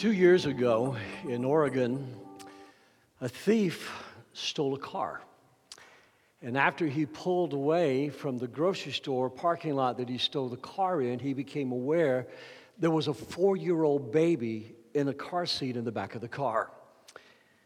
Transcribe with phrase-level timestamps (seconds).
[0.00, 0.96] Two years ago
[1.28, 2.16] in Oregon,
[3.20, 5.20] a thief stole a car.
[6.40, 10.56] And after he pulled away from the grocery store parking lot that he stole the
[10.56, 12.26] car in, he became aware
[12.78, 16.22] there was a four year old baby in a car seat in the back of
[16.22, 16.70] the car.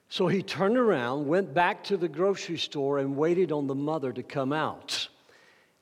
[0.09, 4.13] So he turned around, went back to the grocery store, and waited on the mother
[4.13, 5.07] to come out.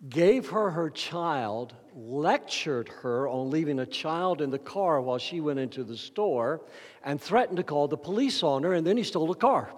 [0.06, 5.40] Gave her her child, lectured her on leaving a child in the car while she
[5.40, 6.60] went into the store,
[7.04, 9.72] and threatened to call the police on her, and then he stole the car.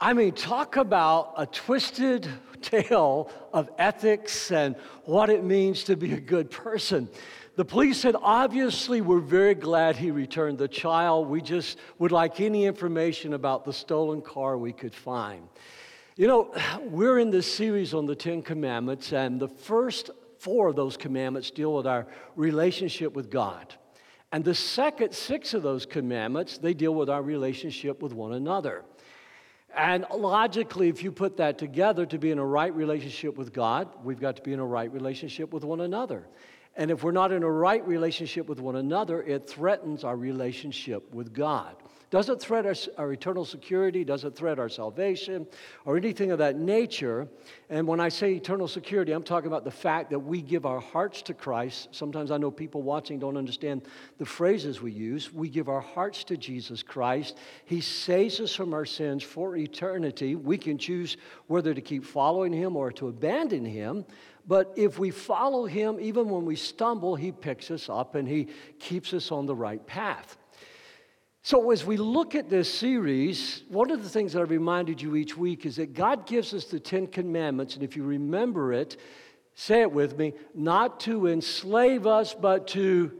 [0.00, 2.28] I mean, talk about a twisted
[2.62, 7.08] tale of ethics and what it means to be a good person.
[7.56, 11.28] The police said, obviously, we're very glad he returned the child.
[11.28, 15.48] We just would like any information about the stolen car we could find.
[16.18, 20.10] You know, we're in this series on the Ten Commandments, and the first
[20.40, 23.72] four of those commandments deal with our relationship with God.
[24.32, 28.84] And the second six of those commandments, they deal with our relationship with one another.
[29.76, 33.88] And logically, if you put that together to be in a right relationship with God,
[34.02, 36.26] we've got to be in a right relationship with one another.
[36.74, 41.14] And if we're not in a right relationship with one another, it threatens our relationship
[41.14, 41.76] with God.
[42.10, 45.46] Doesn't threat our, our eternal security, doesn't threat our salvation,
[45.84, 47.28] or anything of that nature.
[47.68, 50.80] And when I say eternal security, I'm talking about the fact that we give our
[50.80, 51.88] hearts to Christ.
[51.92, 53.82] Sometimes I know people watching don't understand
[54.16, 55.34] the phrases we use.
[55.34, 57.36] We give our hearts to Jesus Christ.
[57.66, 60.34] He saves us from our sins for eternity.
[60.34, 64.06] We can choose whether to keep following Him or to abandon Him.
[64.46, 68.48] But if we follow Him, even when we stumble, He picks us up and He
[68.78, 70.38] keeps us on the right path.
[71.48, 75.16] So, as we look at this series, one of the things that I reminded you
[75.16, 79.00] each week is that God gives us the Ten Commandments, and if you remember it,
[79.54, 83.18] say it with me not to enslave us, but to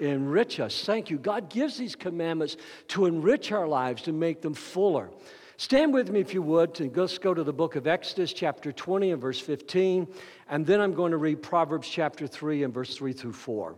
[0.00, 0.84] enrich us.
[0.84, 1.18] Thank you.
[1.18, 2.56] God gives these commandments
[2.88, 5.10] to enrich our lives, to make them fuller.
[5.56, 8.72] Stand with me if you would, and let's go to the book of Exodus, chapter
[8.72, 10.08] 20 and verse 15,
[10.48, 13.76] and then I'm going to read Proverbs chapter 3 and verse 3 through 4.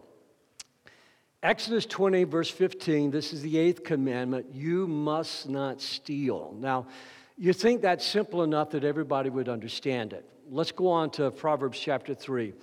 [1.41, 6.53] Exodus 20, verse 15, this is the eighth commandment you must not steal.
[6.59, 6.89] Now,
[7.37, 10.29] you think that's simple enough that everybody would understand it.
[10.51, 12.55] Let's go on to Proverbs chapter 3.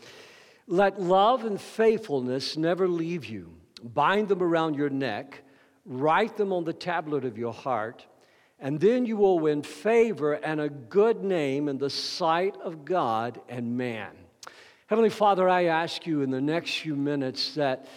[0.67, 3.53] Let love and faithfulness never leave you.
[3.81, 5.41] Bind them around your neck,
[5.85, 8.05] write them on the tablet of your heart,
[8.59, 13.39] and then you will win favor and a good name in the sight of God
[13.47, 14.11] and man.
[14.87, 17.87] Heavenly Father, I ask you in the next few minutes that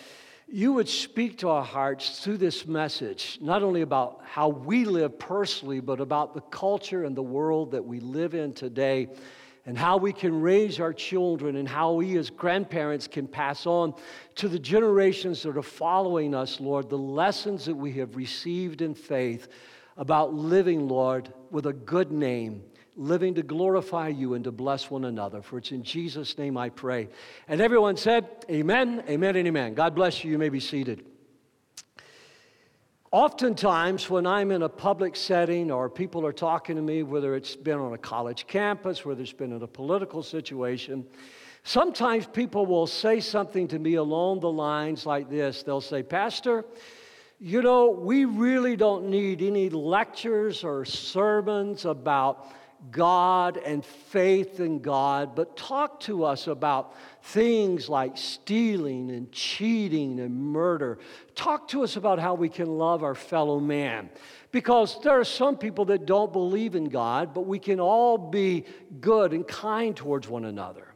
[0.51, 5.19] you would speak to our hearts through this message, not only about how we live
[5.19, 9.09] personally, but about the culture and the world that we live in today,
[9.67, 13.93] and how we can raise our children, and how we as grandparents can pass on
[14.37, 18.95] to the generations that are following us, Lord, the lessons that we have received in
[18.95, 19.49] faith
[19.99, 22.63] about living, Lord, with a good name
[22.99, 25.41] living to glorify you and to bless one another.
[25.41, 27.09] For it's in Jesus' name I pray.
[27.47, 29.75] And everyone said, Amen, amen, and amen.
[29.75, 30.33] God bless you.
[30.33, 31.07] You may be seated.
[33.13, 37.57] Oftentimes, when I'm in a public setting or people are talking to me, whether it's
[37.57, 41.07] been on a college campus, whether it's been in a political situation,
[41.63, 45.63] sometimes people will say something to me along the lines like this.
[45.63, 46.65] They'll say, Pastor,
[47.39, 52.53] you know, we really don't need any lectures or sermons about
[52.91, 60.21] God and faith in God, but talk to us about things like stealing and cheating
[60.21, 60.99] and murder.
[61.35, 64.11] Talk to us about how we can love our fellow man.
[64.53, 68.65] Because there are some people that don't believe in God, but we can all be
[69.01, 70.95] good and kind towards one another.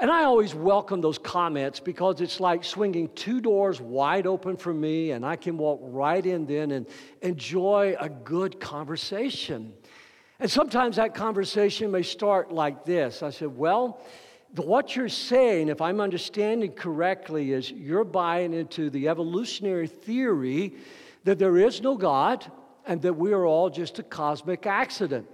[0.00, 4.72] And I always welcome those comments because it's like swinging two doors wide open for
[4.72, 6.86] me, and I can walk right in then and
[7.20, 9.74] enjoy a good conversation.
[10.40, 14.00] And sometimes that conversation may start like this I said, Well,
[14.56, 20.74] what you're saying, if I'm understanding correctly, is you're buying into the evolutionary theory
[21.24, 22.50] that there is no God
[22.86, 25.28] and that we are all just a cosmic accident.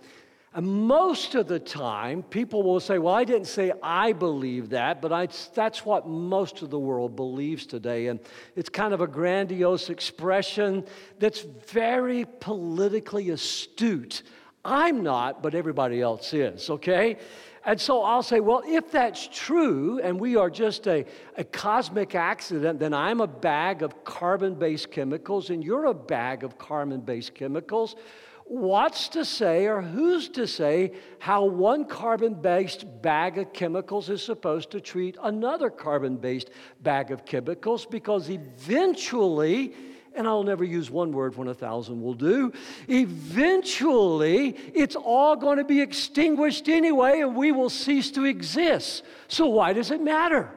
[0.52, 5.00] And most of the time, people will say, Well, I didn't say I believe that,
[5.00, 8.08] but I, that's what most of the world believes today.
[8.08, 8.18] And
[8.56, 10.84] it's kind of a grandiose expression
[11.20, 14.24] that's very politically astute.
[14.66, 17.18] I'm not, but everybody else is, okay?
[17.64, 21.04] And so I'll say, well, if that's true and we are just a,
[21.36, 26.44] a cosmic accident, then I'm a bag of carbon based chemicals and you're a bag
[26.44, 27.96] of carbon based chemicals.
[28.44, 34.22] what's to say or who's to say how one carbon based bag of chemicals is
[34.22, 36.50] supposed to treat another carbon based
[36.82, 39.74] bag of chemicals because eventually,
[40.16, 42.52] and I'll never use one word when a thousand will do,
[42.88, 49.04] eventually it's all going to be extinguished anyway and we will cease to exist.
[49.28, 50.50] So why does it matter?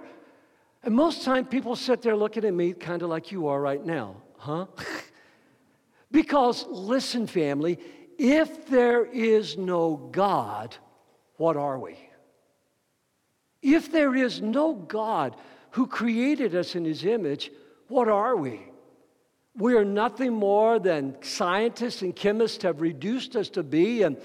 [0.83, 3.85] And most time people sit there looking at me kind of like you are right
[3.85, 4.65] now, huh?
[6.11, 7.77] Because, listen, family,
[8.17, 10.75] if there is no God,
[11.37, 11.97] what are we?
[13.61, 15.35] If there is no God
[15.71, 17.51] who created us in his image,
[17.87, 18.68] what are we?
[19.57, 24.17] We are nothing more than scientists and chemists have reduced us to be, and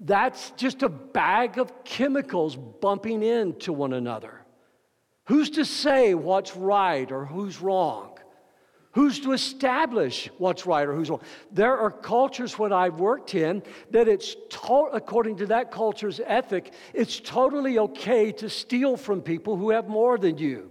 [0.00, 4.40] that's just a bag of chemicals bumping into one another.
[5.26, 8.18] Who's to say what's right or who's wrong?
[8.92, 11.22] Who's to establish what's right or who's wrong?
[11.50, 16.72] There are cultures when I've worked in that it's, to- according to that culture's ethic,
[16.92, 20.70] it's totally okay to steal from people who have more than you.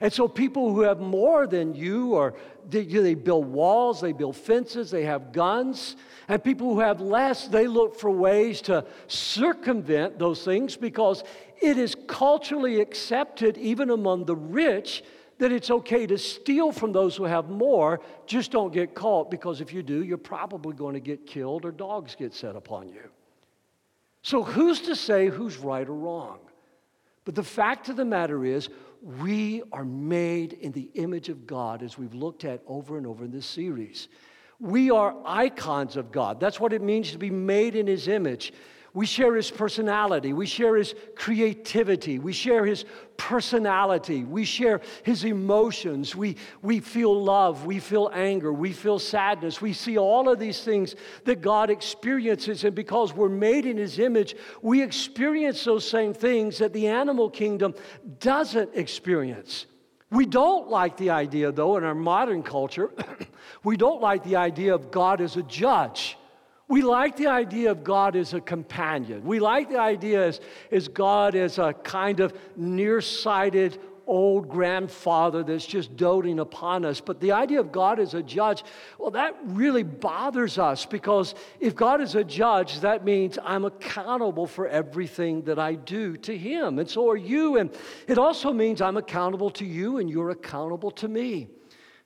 [0.00, 2.34] And so people who have more than you, or
[2.68, 5.96] they, they build walls, they build fences, they have guns.
[6.28, 11.22] And people who have less, they look for ways to circumvent those things because
[11.60, 15.04] it is culturally accepted, even among the rich,
[15.38, 18.00] that it's okay to steal from those who have more.
[18.26, 21.70] Just don't get caught because if you do, you're probably going to get killed or
[21.70, 23.02] dogs get set upon you.
[24.22, 26.38] So, who's to say who's right or wrong?
[27.24, 28.68] But the fact of the matter is,
[29.02, 33.24] we are made in the image of God, as we've looked at over and over
[33.24, 34.08] in this series.
[34.58, 36.40] We are icons of God.
[36.40, 38.52] That's what it means to be made in His image.
[38.96, 40.32] We share his personality.
[40.32, 42.18] We share his creativity.
[42.18, 42.86] We share his
[43.18, 44.24] personality.
[44.24, 46.16] We share his emotions.
[46.16, 47.66] We, we feel love.
[47.66, 48.54] We feel anger.
[48.54, 49.60] We feel sadness.
[49.60, 50.94] We see all of these things
[51.24, 52.64] that God experiences.
[52.64, 57.28] And because we're made in his image, we experience those same things that the animal
[57.28, 57.74] kingdom
[58.18, 59.66] doesn't experience.
[60.10, 62.90] We don't like the idea, though, in our modern culture,
[63.62, 66.16] we don't like the idea of God as a judge.
[66.68, 69.24] We like the idea of God as a companion.
[69.24, 70.40] We like the idea as,
[70.72, 77.00] as God as a kind of nearsighted old grandfather that's just doting upon us.
[77.00, 78.64] But the idea of God as a judge,
[78.98, 84.46] well, that really bothers us because if God is a judge, that means I'm accountable
[84.46, 86.78] for everything that I do to Him.
[86.78, 87.58] And so are you.
[87.58, 87.70] And
[88.06, 91.48] it also means I'm accountable to you and you're accountable to me.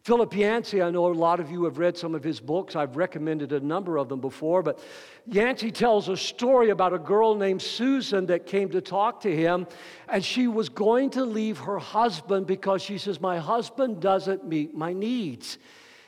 [0.03, 2.75] Philip Yancey, I know a lot of you have read some of his books.
[2.75, 4.79] I've recommended a number of them before, but
[5.27, 9.67] Yancey tells a story about a girl named Susan that came to talk to him,
[10.09, 14.75] and she was going to leave her husband because she says, My husband doesn't meet
[14.75, 15.59] my needs.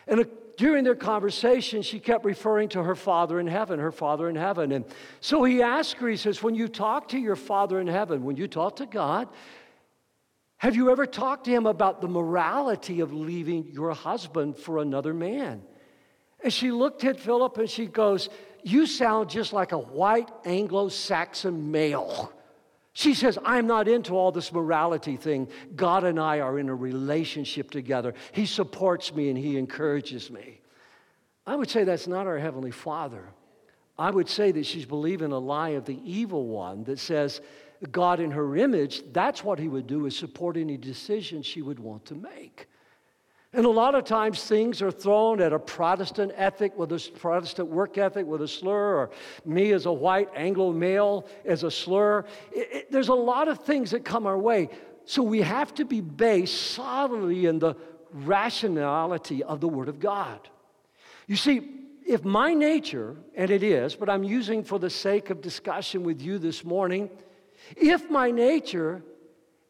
[0.07, 4.37] And during their conversation, she kept referring to her father in heaven, her father in
[4.37, 4.73] heaven.
[4.73, 4.87] And
[5.21, 8.37] so he asked her, he says, When you talk to your father in heaven, when
[8.37, 9.29] you talk to God,
[10.63, 15.13] have you ever talked to him about the morality of leaving your husband for another
[15.13, 15.61] man?
[16.41, 18.29] And she looked at Philip and she goes,
[18.63, 22.33] You sound just like a white Anglo Saxon male.
[22.93, 25.49] She says, I'm not into all this morality thing.
[25.75, 28.15] God and I are in a relationship together.
[28.31, 30.61] He supports me and He encourages me.
[31.45, 33.25] I would say that's not our Heavenly Father.
[33.99, 37.41] I would say that she's believing a lie of the evil one that says,
[37.91, 41.79] God in her image, that's what he would do is support any decision she would
[41.79, 42.69] want to make.
[43.55, 47.69] And a lot of times things are thrown at a Protestant ethic with a Protestant
[47.69, 49.11] work ethic with a slur, or
[49.45, 52.25] me as a white Anglo male as a slur.
[52.51, 54.71] It, it, there's a lot of things that come our way.
[55.05, 57.75] So we have to be based solidly in the
[58.13, 60.49] rationality of the Word of God.
[61.27, 61.69] You see,
[62.07, 66.23] if my nature, and it is, but I'm using for the sake of discussion with
[66.23, 67.11] you this morning,
[67.77, 69.03] if my nature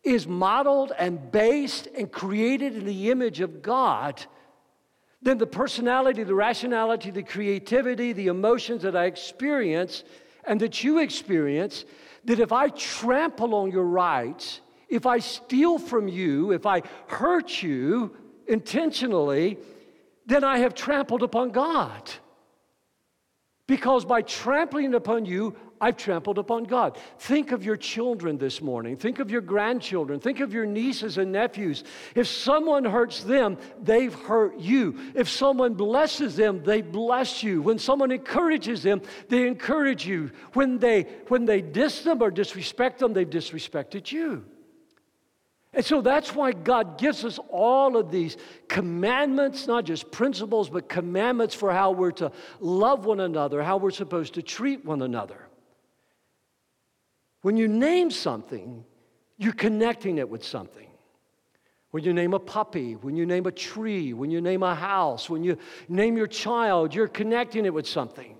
[0.02, 4.24] is modeled and based and created in the image of God,
[5.22, 10.02] then the personality, the rationality, the creativity, the emotions that I experience
[10.44, 11.84] and that you experience,
[12.24, 17.62] that if I trample on your rights, if I steal from you, if I hurt
[17.62, 18.16] you
[18.48, 19.58] intentionally,
[20.26, 22.10] then I have trampled upon God.
[23.68, 26.98] Because by trampling upon you, I've trampled upon God.
[27.18, 28.96] Think of your children this morning.
[28.96, 30.20] Think of your grandchildren.
[30.20, 31.84] Think of your nieces and nephews.
[32.14, 34.98] If someone hurts them, they've hurt you.
[35.14, 37.62] If someone blesses them, they bless you.
[37.62, 40.30] When someone encourages them, they encourage you.
[40.54, 44.44] When they, when they diss them or disrespect them, they've disrespected you.
[45.74, 48.36] And so that's why God gives us all of these
[48.68, 53.90] commandments, not just principles, but commandments for how we're to love one another, how we're
[53.90, 55.48] supposed to treat one another.
[57.40, 58.84] When you name something,
[59.38, 60.88] you're connecting it with something.
[61.90, 65.28] When you name a puppy, when you name a tree, when you name a house,
[65.28, 68.36] when you name your child, you're connecting it with something.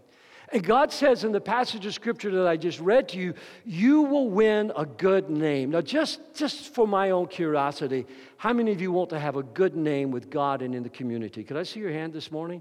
[0.52, 3.32] And God says in the passage of scripture that I just read to you,
[3.64, 5.70] you will win a good name.
[5.70, 8.06] Now, just, just for my own curiosity,
[8.36, 10.90] how many of you want to have a good name with God and in the
[10.90, 11.42] community?
[11.42, 12.60] Could I see your hand this morning?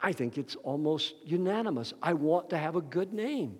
[0.00, 1.92] I think it's almost unanimous.
[2.00, 3.58] I want to have a good name.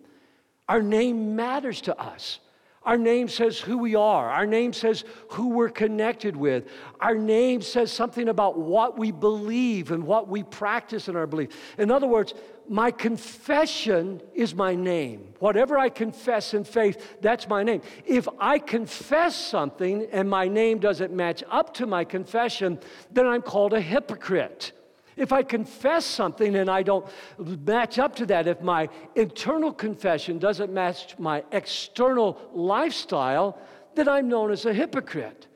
[0.69, 2.39] Our name matters to us.
[2.85, 4.29] Our name says who we are.
[4.29, 6.69] Our name says who we're connected with.
[7.01, 11.51] Our name says something about what we believe and what we practice in our belief.
[11.79, 12.35] In other words,
[12.69, 15.35] my confession is my name.
[15.39, 17.83] Whatever I confess in faith, that's my name.
[18.07, 23.43] If I confess something and my name doesn't match up to my confession, then I'm
[23.43, 24.73] called a hypocrite.
[25.17, 27.07] If I confess something and I don't
[27.39, 33.59] match up to that, if my internal confession doesn't match my external lifestyle,
[33.95, 35.49] then I'm known as a hypocrite.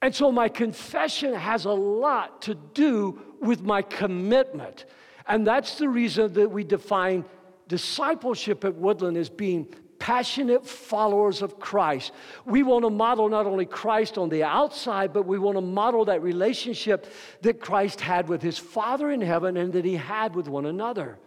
[0.00, 4.84] And so my confession has a lot to do with my commitment.
[5.26, 7.24] And that's the reason that we define
[7.66, 12.12] discipleship at Woodland as being passionate followers of Christ.
[12.44, 16.04] We want to model not only Christ on the outside, but we want to model
[16.06, 17.06] that relationship
[17.42, 21.18] that Christ had with his Father in heaven and that he had with one another.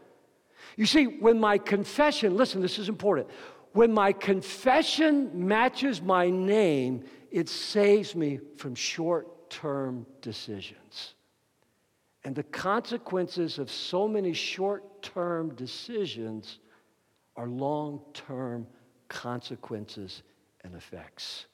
[0.78, 3.28] You see, when my confession, listen, this is important.
[3.74, 11.16] When my confession matches my name, it saves me from short term decisions.
[12.24, 16.60] And the consequences of so many short term decisions
[17.36, 18.68] are long term
[19.08, 20.24] consequences
[20.64, 21.46] and effects.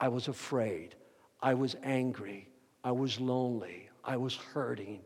[0.00, 0.94] I was afraid.
[1.40, 2.48] I was angry.
[2.84, 3.88] I was lonely.
[4.04, 5.00] I was hurting.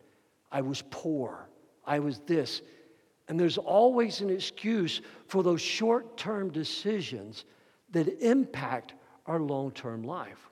[0.51, 1.49] I was poor.
[1.85, 2.63] I was this.
[3.29, 7.45] And there's always an excuse for those short term decisions
[7.91, 8.95] that impact
[9.27, 10.51] our long term life.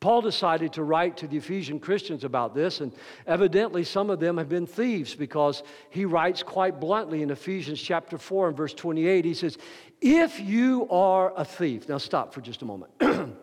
[0.00, 2.92] Paul decided to write to the Ephesian Christians about this, and
[3.26, 8.18] evidently some of them have been thieves because he writes quite bluntly in Ephesians chapter
[8.18, 9.24] 4 and verse 28.
[9.24, 9.56] He says,
[10.00, 12.92] If you are a thief, now stop for just a moment.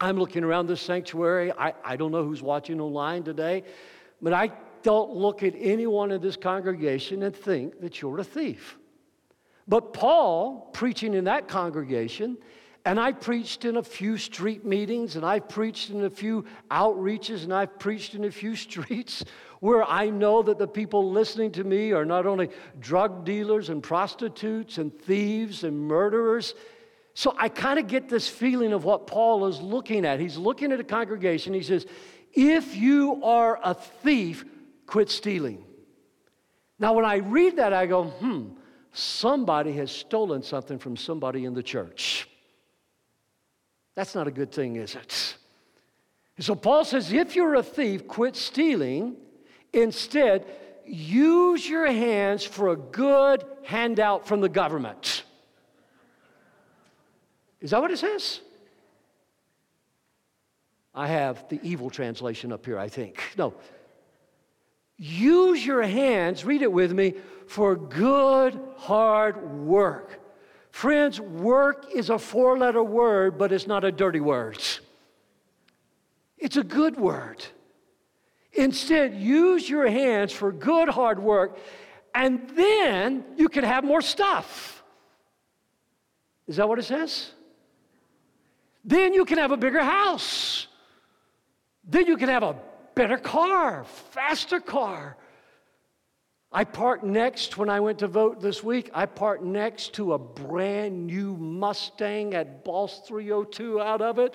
[0.00, 1.52] I'm looking around this sanctuary.
[1.52, 3.64] I, I don't know who's watching online today,
[4.20, 8.78] but I don't look at anyone in this congregation and think that you're a thief.
[9.66, 12.38] But Paul, preaching in that congregation,
[12.84, 17.44] and I preached in a few street meetings, and I've preached in a few outreaches,
[17.44, 19.24] and I've preached in a few streets
[19.60, 23.82] where I know that the people listening to me are not only drug dealers and
[23.82, 26.54] prostitutes and thieves and murderers.
[27.14, 30.20] So I kind of get this feeling of what Paul is looking at.
[30.20, 31.52] He's looking at a congregation.
[31.52, 31.86] He says,
[32.32, 34.44] If you are a thief,
[34.86, 35.64] quit stealing.
[36.78, 38.50] Now, when I read that, I go, hmm,
[38.92, 42.27] somebody has stolen something from somebody in the church.
[43.98, 45.36] That's not a good thing, is it?
[46.36, 49.16] And so Paul says if you're a thief, quit stealing.
[49.72, 50.46] Instead,
[50.86, 55.24] use your hands for a good handout from the government.
[57.60, 58.38] Is that what it says?
[60.94, 63.20] I have the evil translation up here, I think.
[63.36, 63.52] No.
[64.96, 67.14] Use your hands, read it with me,
[67.48, 70.20] for good hard work.
[70.78, 74.62] Friends, work is a four letter word, but it's not a dirty word.
[76.38, 77.44] It's a good word.
[78.52, 81.58] Instead, use your hands for good hard work,
[82.14, 84.84] and then you can have more stuff.
[86.46, 87.32] Is that what it says?
[88.84, 90.68] Then you can have a bigger house.
[91.82, 92.54] Then you can have a
[92.94, 93.82] better car,
[94.12, 95.16] faster car,
[96.50, 100.18] I parked next, when I went to vote this week, I parked next to a
[100.18, 104.34] brand new Mustang at Boss 302 out of it.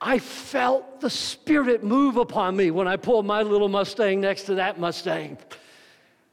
[0.00, 4.54] I felt the Spirit move upon me when I pulled my little Mustang next to
[4.54, 5.36] that Mustang.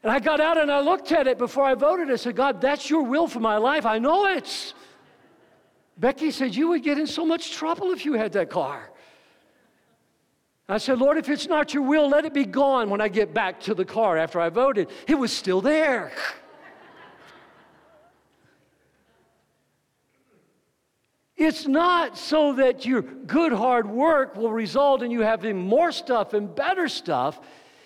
[0.04, 2.12] And I got out and I looked at it before I voted.
[2.12, 3.86] I said, God, that's your will for my life.
[3.86, 4.74] I know it.
[5.98, 8.92] Becky said, You would get in so much trouble if you had that car.
[10.70, 13.34] I said, Lord, if it's not your will, let it be gone when I get
[13.34, 14.90] back to the car after I voted.
[15.08, 16.12] It was still there.
[21.38, 26.34] It's not so that your good hard work will result in you having more stuff
[26.34, 27.40] and better stuff.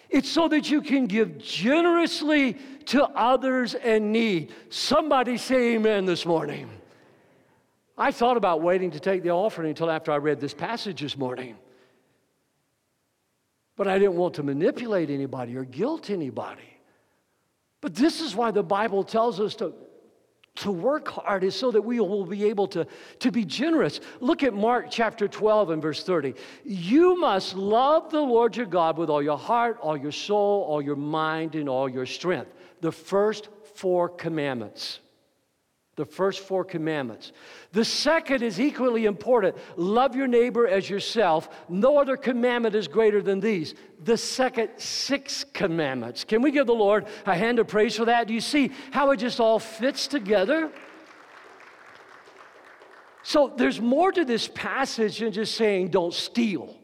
[0.10, 2.54] It's so that you can give generously
[2.86, 4.54] to others in need.
[4.70, 6.70] Somebody say amen this morning.
[7.98, 11.18] I thought about waiting to take the offering until after I read this passage this
[11.18, 11.58] morning.
[13.82, 16.78] But I didn't want to manipulate anybody or guilt anybody.
[17.82, 19.74] But this is why the Bible tells us to,
[20.58, 22.86] to work hard, is so that we will be able to,
[23.18, 24.00] to be generous.
[24.20, 26.36] Look at Mark chapter 12 and verse 30.
[26.64, 30.80] You must love the Lord your God with all your heart, all your soul, all
[30.80, 32.54] your mind, and all your strength.
[32.82, 35.00] The first four commandments
[35.98, 37.34] the first four commandments.
[37.74, 41.50] The second is equally important love your neighbor as yourself.
[41.68, 43.76] No other commandment is greater than these.
[44.04, 46.24] The second six commandments.
[46.24, 48.28] Can we give the Lord a hand of praise for that?
[48.28, 50.72] Do you see how it just all fits together?
[53.24, 56.78] So there's more to this passage than just saying don't steal.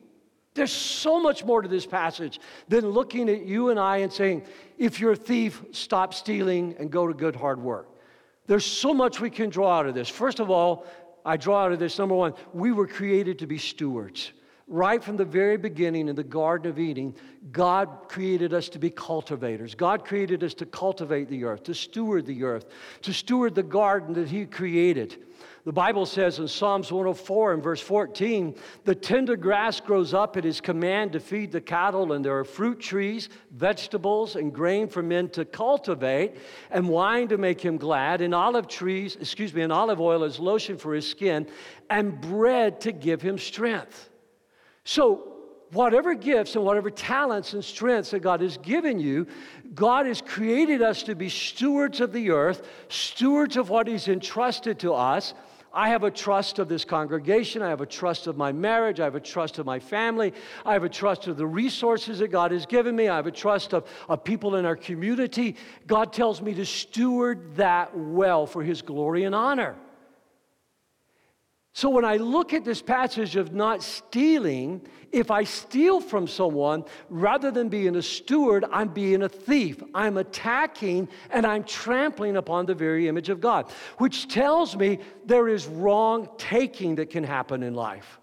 [0.53, 4.43] There's so much more to this passage than looking at you and I and saying,
[4.77, 7.96] if you're a thief, stop stealing and go to good hard work.
[8.47, 10.09] There's so much we can draw out of this.
[10.09, 10.85] First of all,
[11.25, 14.31] I draw out of this number one, we were created to be stewards.
[14.69, 17.15] Right from the very beginning in the Garden of Eden,
[17.51, 19.75] God created us to be cultivators.
[19.75, 22.65] God created us to cultivate the earth, to steward the earth,
[23.03, 25.23] to steward the garden that He created.
[25.67, 28.55] The Bible says in Psalms 104 and verse 14,
[28.85, 32.45] the tender grass grows up at his command to feed the cattle, and there are
[32.45, 36.37] fruit trees, vegetables, and grain for men to cultivate,
[36.71, 40.39] and wine to make him glad, and olive trees, excuse me, and olive oil as
[40.39, 41.45] lotion for his skin,
[41.89, 44.09] and bread to give him strength.
[44.85, 45.33] So,
[45.73, 49.27] whatever gifts and whatever talents and strengths that God has given you,
[49.75, 54.79] God has created us to be stewards of the earth, stewards of what He's entrusted
[54.79, 55.33] to us.
[55.73, 57.61] I have a trust of this congregation.
[57.61, 58.99] I have a trust of my marriage.
[58.99, 60.33] I have a trust of my family.
[60.65, 63.07] I have a trust of the resources that God has given me.
[63.07, 65.55] I have a trust of, of people in our community.
[65.85, 69.75] God tells me to steward that well for His glory and honor.
[71.77, 74.81] So when I look at this passage of not stealing,
[75.11, 79.83] if I steal from someone, rather than being a steward, I'm being a thief.
[79.93, 85.47] I'm attacking and I'm trampling upon the very image of God, which tells me there
[85.47, 88.19] is wrong taking that can happen in life.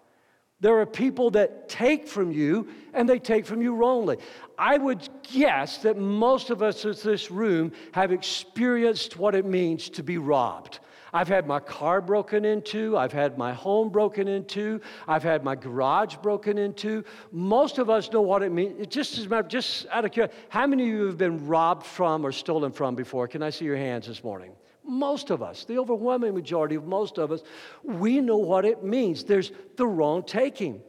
[0.59, 4.17] There are people that take from you and they take from you wrongly.
[4.59, 9.91] I would guess that most of us in this room have experienced what it means
[9.91, 10.81] to be robbed.
[11.15, 12.99] I've had my car broken into.
[12.99, 14.81] I've had my home broken into.
[15.07, 17.05] I've had my garage broken into.
[17.31, 18.81] Most of us know what it means.
[18.81, 21.87] It just as matter, just out of curiosity, how many of you have been robbed
[21.87, 23.29] from or stolen from before?
[23.29, 24.51] Can I see your hands this morning?
[24.83, 27.43] Most of us, the overwhelming majority of most of us,
[27.85, 29.23] we know what it means.
[29.23, 30.83] There's the wrong taking.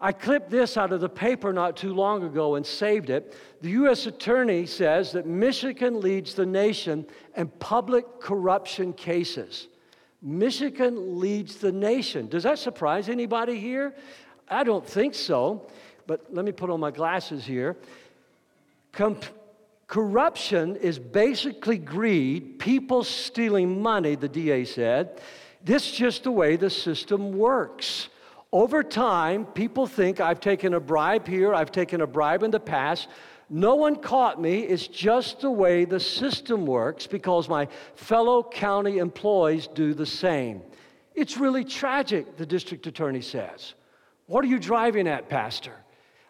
[0.00, 3.36] I clipped this out of the paper not too long ago and saved it.
[3.60, 4.06] The U.S.
[4.06, 7.04] Attorney says that Michigan leads the nation
[7.36, 9.68] in public corruption cases.
[10.22, 12.28] Michigan leads the nation.
[12.28, 13.94] Does that surprise anybody here?
[14.48, 15.66] I don't think so,
[16.06, 17.76] but let me put on my glasses here.
[18.92, 19.20] Com-
[19.86, 25.20] corruption is basically greed, people stealing money, the DA said.
[25.62, 28.08] This is just the way the system works.
[28.52, 32.58] Over time, people think I've taken a bribe here, I've taken a bribe in the
[32.58, 33.06] past.
[33.48, 34.60] No one caught me.
[34.60, 40.62] It's just the way the system works because my fellow county employees do the same.
[41.14, 43.74] It's really tragic, the district attorney says.
[44.26, 45.74] What are you driving at, Pastor?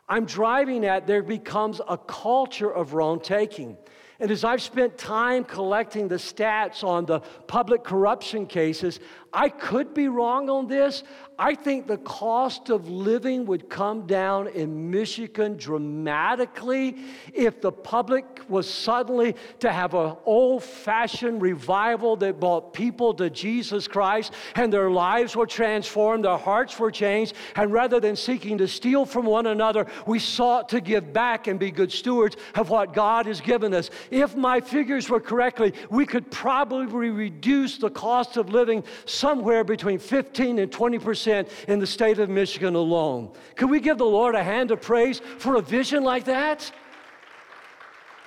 [0.08, 3.76] I'm driving at there becomes a culture of wrong taking.
[4.18, 9.00] And as I've spent time collecting the stats on the public corruption cases,
[9.32, 11.04] I could be wrong on this.
[11.38, 16.98] I think the cost of living would come down in Michigan dramatically
[17.32, 23.30] if the public was suddenly to have an old fashioned revival that brought people to
[23.30, 28.58] Jesus Christ and their lives were transformed, their hearts were changed, and rather than seeking
[28.58, 32.68] to steal from one another, we sought to give back and be good stewards of
[32.68, 33.88] what God has given us.
[34.10, 38.84] If my figures were correctly, we could probably reduce the cost of living
[39.20, 43.32] somewhere between 15 and 20 percent in the state of Michigan alone.
[43.54, 46.72] Can we give the Lord a hand of praise for a vision like that?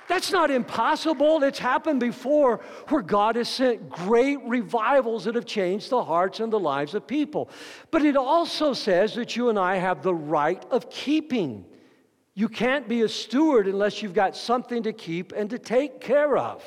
[0.06, 1.42] That's not impossible.
[1.42, 6.52] It's happened before where God has sent great revivals that have changed the hearts and
[6.52, 7.48] the lives of people.
[7.90, 11.64] But it also says that you and I have the right of keeping.
[12.34, 16.36] You can't be a steward unless you've got something to keep and to take care
[16.36, 16.62] of.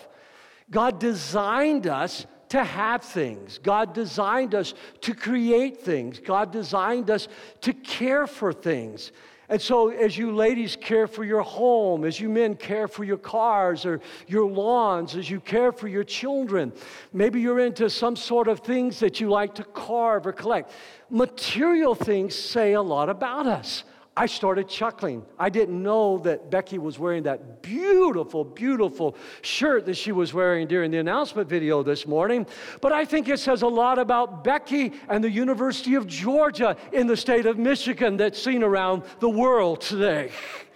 [0.72, 3.60] God designed us to have things.
[3.62, 6.20] God designed us to create things.
[6.20, 7.28] God designed us
[7.62, 9.12] to care for things.
[9.50, 13.18] And so, as you ladies care for your home, as you men care for your
[13.18, 16.74] cars or your lawns, as you care for your children,
[17.14, 20.72] maybe you're into some sort of things that you like to carve or collect.
[21.10, 23.86] Material things say a lot about us.
[24.18, 25.24] I started chuckling.
[25.38, 30.68] I didn't know that Becky was wearing that beautiful, beautiful shirt that she was wearing
[30.68, 32.48] during the announcement video this morning.
[32.82, 37.06] But I think it says a lot about Becky and the University of Georgia in
[37.06, 40.32] the state of Michigan that's seen around the world today.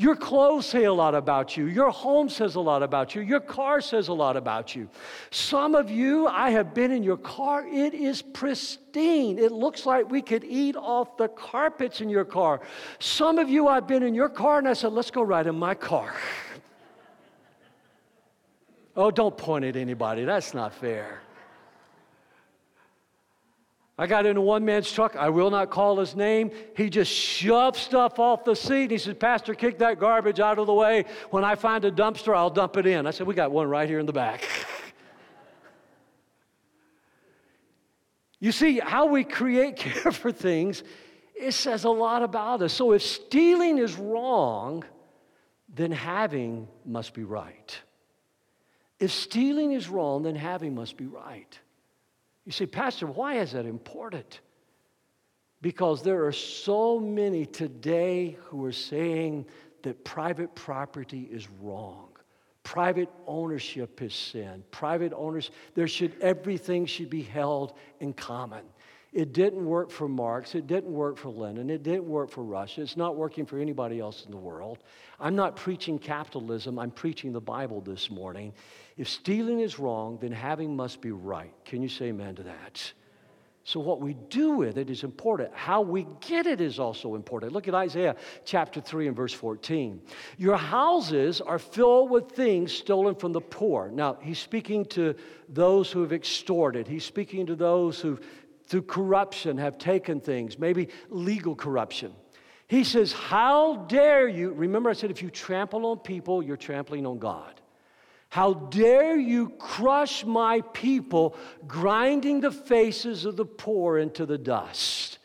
[0.00, 1.66] Your clothes say a lot about you.
[1.66, 3.20] Your home says a lot about you.
[3.20, 4.88] Your car says a lot about you.
[5.32, 7.66] Some of you, I have been in your car.
[7.66, 9.40] It is pristine.
[9.40, 12.60] It looks like we could eat off the carpets in your car.
[13.00, 15.56] Some of you, I've been in your car and I said, let's go ride in
[15.56, 16.14] my car.
[18.96, 20.24] oh, don't point at anybody.
[20.24, 21.22] That's not fair.
[24.00, 25.16] I got into one man's truck.
[25.16, 26.52] I will not call his name.
[26.76, 28.92] He just shoved stuff off the seat.
[28.92, 31.04] He said, Pastor, kick that garbage out of the way.
[31.30, 33.08] When I find a dumpster, I'll dump it in.
[33.08, 34.44] I said, We got one right here in the back.
[38.38, 40.84] you see, how we create care for things,
[41.34, 42.72] it says a lot about us.
[42.72, 44.84] So if stealing is wrong,
[45.74, 47.76] then having must be right.
[49.00, 51.58] If stealing is wrong, then having must be right.
[52.48, 54.40] You say, Pastor, why is that important?
[55.60, 59.44] Because there are so many today who are saying
[59.82, 62.08] that private property is wrong.
[62.62, 64.64] Private ownership is sin.
[64.70, 68.64] Private owners, there should everything should be held in common.
[69.12, 70.54] It didn't work for Marx.
[70.54, 71.68] It didn't work for Lenin.
[71.68, 72.80] It didn't work for Russia.
[72.80, 74.78] It's not working for anybody else in the world.
[75.20, 76.78] I'm not preaching capitalism.
[76.78, 78.54] I'm preaching the Bible this morning.
[78.98, 81.54] If stealing is wrong, then having must be right.
[81.64, 82.92] Can you say amen to that?
[83.62, 85.50] So, what we do with it is important.
[85.52, 87.52] How we get it is also important.
[87.52, 90.00] Look at Isaiah chapter 3 and verse 14.
[90.38, 93.90] Your houses are filled with things stolen from the poor.
[93.92, 95.14] Now, he's speaking to
[95.50, 98.18] those who have extorted, he's speaking to those who,
[98.64, 102.14] through corruption, have taken things, maybe legal corruption.
[102.68, 104.52] He says, How dare you?
[104.52, 107.57] Remember, I said, if you trample on people, you're trampling on God.
[108.28, 111.36] How dare you crush my people,
[111.66, 115.17] grinding the faces of the poor into the dust?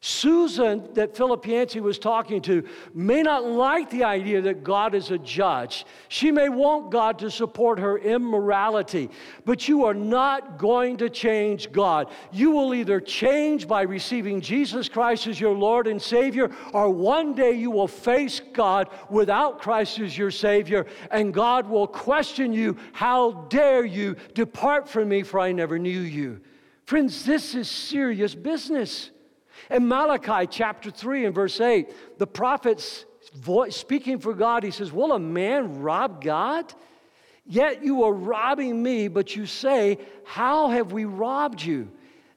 [0.00, 2.62] Susan, that Philip Yancey was talking to,
[2.94, 5.84] may not like the idea that God is a judge.
[6.06, 9.10] She may want God to support her immorality,
[9.44, 12.12] but you are not going to change God.
[12.30, 17.34] You will either change by receiving Jesus Christ as your Lord and Savior, or one
[17.34, 22.76] day you will face God without Christ as your Savior, and God will question you
[22.92, 26.40] How dare you depart from me, for I never knew you?
[26.84, 29.10] Friends, this is serious business.
[29.70, 33.04] In Malachi chapter 3 and verse 8, the prophet's
[33.34, 36.72] voice, speaking for God, he says, Will a man rob God?
[37.44, 41.90] Yet you are robbing me, but you say, How have we robbed you?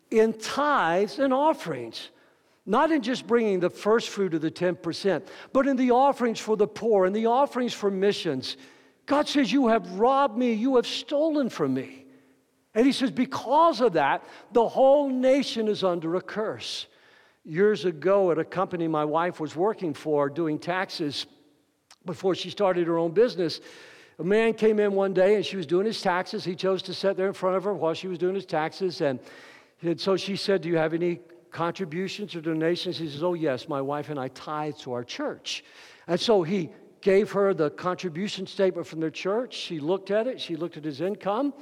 [0.09, 2.09] In tithes and offerings.
[2.65, 6.55] Not in just bringing the first fruit of the 10%, but in the offerings for
[6.55, 8.55] the poor and the offerings for missions.
[9.05, 12.05] God says, You have robbed me, you have stolen from me.
[12.73, 16.87] And he says, Because of that, the whole nation is under a curse.
[17.43, 21.25] Years ago, at a company my wife was working for doing taxes
[22.05, 23.61] before she started her own business,
[24.19, 26.43] a man came in one day and she was doing his taxes.
[26.43, 29.01] He chose to sit there in front of her while she was doing his taxes.
[29.01, 29.19] And,
[29.81, 32.97] and so she said, Do you have any contributions or donations?
[32.99, 35.63] He says, Oh, yes, my wife and I tithe to our church.
[36.07, 36.69] And so he
[37.01, 39.55] gave her the contribution statement from their church.
[39.55, 41.53] She looked at it, she looked at his income.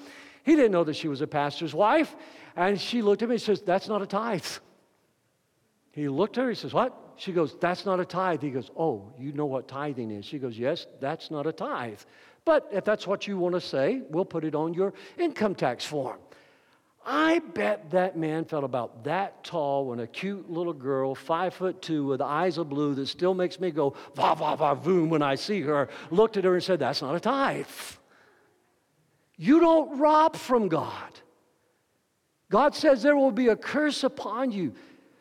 [0.44, 2.16] He didn't know that she was a pastor's wife.
[2.56, 4.44] And she looked at me and says, That's not a tithe.
[6.00, 6.96] He looked at her, he says, What?
[7.18, 8.42] She goes, That's not a tithe.
[8.42, 10.24] He goes, Oh, you know what tithing is.
[10.24, 12.00] She goes, Yes, that's not a tithe.
[12.46, 15.84] But if that's what you want to say, we'll put it on your income tax
[15.86, 16.18] form.
[17.06, 21.82] I bet that man felt about that tall when a cute little girl, five foot
[21.82, 25.22] two, with eyes of blue that still makes me go va va va voom when
[25.22, 27.68] I see her, looked at her and said, That's not a tithe.
[29.36, 31.12] You don't rob from God.
[32.50, 34.74] God says there will be a curse upon you.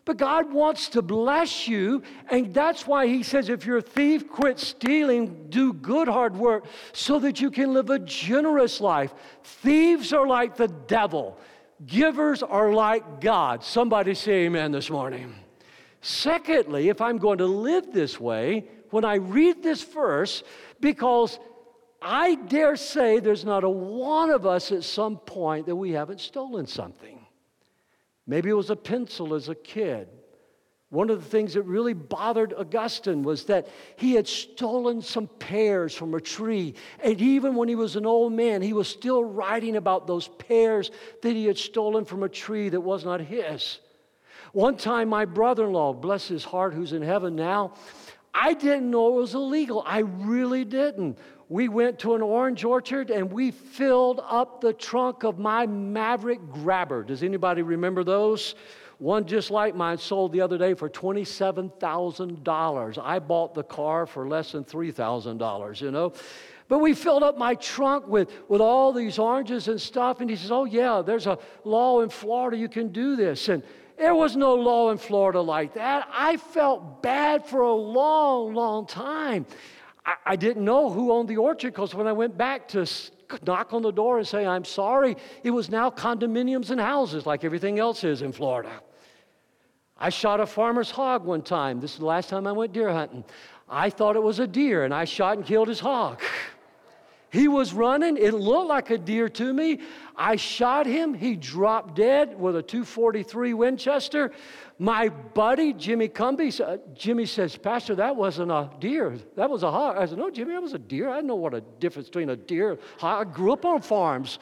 [0.08, 4.26] But God wants to bless you, and that's why He says, if you're a thief,
[4.26, 9.12] quit stealing, do good hard work so that you can live a generous life.
[9.42, 11.36] Thieves are like the devil,
[11.84, 13.62] givers are like God.
[13.62, 15.34] Somebody say amen this morning.
[16.00, 20.42] Secondly, if I'm going to live this way, when I read this verse,
[20.80, 21.38] because
[22.00, 26.22] I dare say there's not a one of us at some point that we haven't
[26.22, 27.17] stolen something.
[28.28, 30.06] Maybe it was a pencil as a kid.
[30.90, 35.94] One of the things that really bothered Augustine was that he had stolen some pears
[35.94, 36.74] from a tree.
[37.02, 40.90] And even when he was an old man, he was still writing about those pears
[41.22, 43.80] that he had stolen from a tree that was not his.
[44.52, 47.74] One time, my brother in law, bless his heart, who's in heaven now,
[48.34, 49.82] I didn't know it was illegal.
[49.86, 51.18] I really didn't.
[51.48, 56.40] We went to an orange orchard and we filled up the trunk of my Maverick
[56.52, 57.02] Grabber.
[57.02, 58.54] Does anybody remember those?
[58.98, 62.98] One just like mine sold the other day for $27,000.
[63.02, 66.12] I bought the car for less than $3,000, you know.
[66.66, 70.20] But we filled up my trunk with, with all these oranges and stuff.
[70.20, 73.48] And he says, Oh, yeah, there's a law in Florida you can do this.
[73.48, 73.62] And
[73.98, 76.08] there was no law in Florida like that.
[76.12, 79.46] I felt bad for a long, long time.
[80.06, 82.86] I, I didn't know who owned the orchard because when I went back to
[83.46, 87.44] knock on the door and say, I'm sorry, it was now condominiums and houses like
[87.44, 88.70] everything else is in Florida.
[89.98, 91.80] I shot a farmer's hog one time.
[91.80, 93.24] This is the last time I went deer hunting.
[93.68, 96.22] I thought it was a deer, and I shot and killed his hog.
[97.30, 98.16] He was running.
[98.16, 99.80] It looked like a deer to me.
[100.18, 101.14] I shot him.
[101.14, 104.32] He dropped dead with a 243 Winchester.
[104.80, 109.16] My buddy, Jimmy Cumby, uh, Jimmy says, Pastor, that wasn't a deer.
[109.36, 109.96] That was a hog.
[109.96, 111.08] I said, No, Jimmy, that was a deer.
[111.08, 112.78] I know what a difference between a deer.
[113.00, 114.40] I grew up on farms.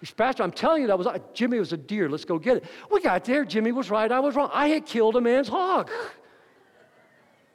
[0.00, 2.08] He's, Pastor, I'm telling you, that was Jimmy was a deer.
[2.08, 2.64] Let's go get it.
[2.90, 3.44] We got there.
[3.44, 4.10] Jimmy was right.
[4.10, 4.48] I was wrong.
[4.52, 5.90] I had killed a man's hog.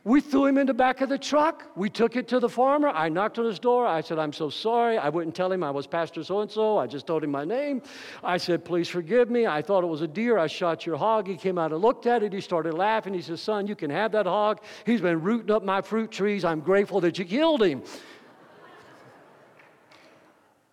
[0.06, 1.72] We threw him in the back of the truck.
[1.78, 2.89] We took it to the farmer.
[2.89, 3.88] I knocked on his door.
[3.88, 4.98] I said, I'm so sorry.
[4.98, 6.78] I wouldn't tell him I was Pastor so and so.
[6.78, 7.82] I just told him my name.
[8.22, 9.48] I said, Please forgive me.
[9.48, 10.38] I thought it was a deer.
[10.38, 11.26] I shot your hog.
[11.26, 12.34] He came out and looked at it.
[12.34, 13.13] He started laughing.
[13.13, 14.60] He said, Son, you can have that hog.
[14.86, 16.44] He's been rooting up my fruit trees.
[16.44, 17.82] I'm grateful that you killed him.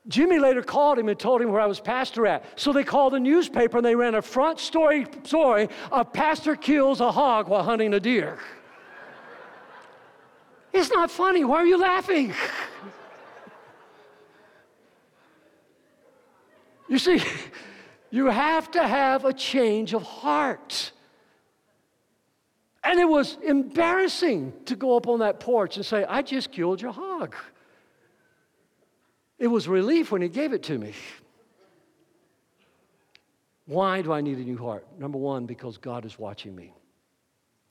[0.09, 2.59] Jimmy later called him and told him where I was pastor at.
[2.59, 7.01] So they called the newspaper and they ran a front story story of pastor kills
[7.01, 8.37] a hog while hunting a deer.
[10.73, 11.45] It's not funny.
[11.45, 12.33] Why are you laughing?
[16.89, 17.23] you see,
[18.11, 20.93] you have to have a change of heart.
[22.83, 26.81] And it was embarrassing to go up on that porch and say, I just killed
[26.81, 27.37] your hog.
[29.39, 30.93] It was relief when he gave it to me.
[33.67, 34.85] Why do I need a new heart?
[34.99, 36.75] Number one, because God is watching me.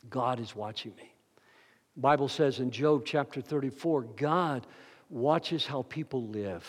[0.09, 1.13] God is watching me.
[1.97, 4.67] Bible says in Job chapter 34, God
[5.09, 6.65] watches how people live.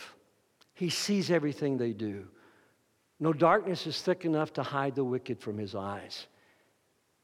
[0.75, 2.27] He sees everything they do.
[3.21, 6.27] No darkness is thick enough to hide the wicked from his eyes.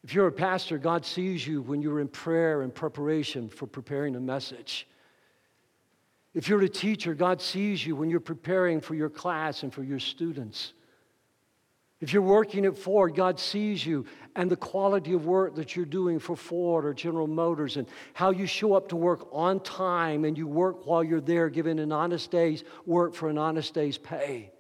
[0.04, 4.14] If you're a pastor, God sees you when you're in prayer and preparation for preparing
[4.14, 4.86] a message.
[6.34, 9.82] If you're a teacher, God sees you when you're preparing for your class and for
[9.82, 10.74] your students.
[12.00, 14.04] If you're working at Ford, God sees you
[14.34, 18.30] and the quality of work that you're doing for Ford or General Motors and how
[18.30, 21.92] you show up to work on time and you work while you're there, giving an
[21.92, 24.52] honest day's work for an honest day's pay.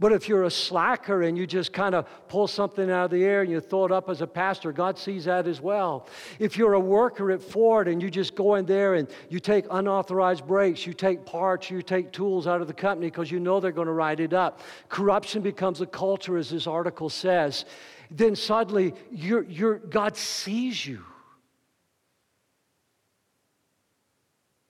[0.00, 3.24] But if you're a slacker and you just kind of pull something out of the
[3.24, 6.08] air and you throw it up as a pastor, God sees that as well.
[6.40, 9.66] If you're a worker at Ford and you just go in there and you take
[9.70, 13.60] unauthorized breaks, you take parts, you take tools out of the company because you know
[13.60, 14.60] they're going to write it up.
[14.88, 17.64] Corruption becomes a culture, as this article says.
[18.10, 21.04] Then suddenly, you're, you're, God sees you.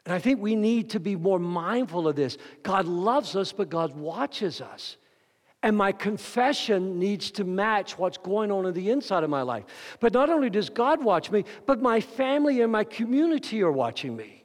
[0.05, 2.37] And I think we need to be more mindful of this.
[2.63, 4.99] God loves us, but God watches us.
[5.64, 9.64] And my confession needs to match what's going on in the inside of my life.
[9.98, 14.14] But not only does God watch me, but my family and my community are watching
[14.14, 14.44] me.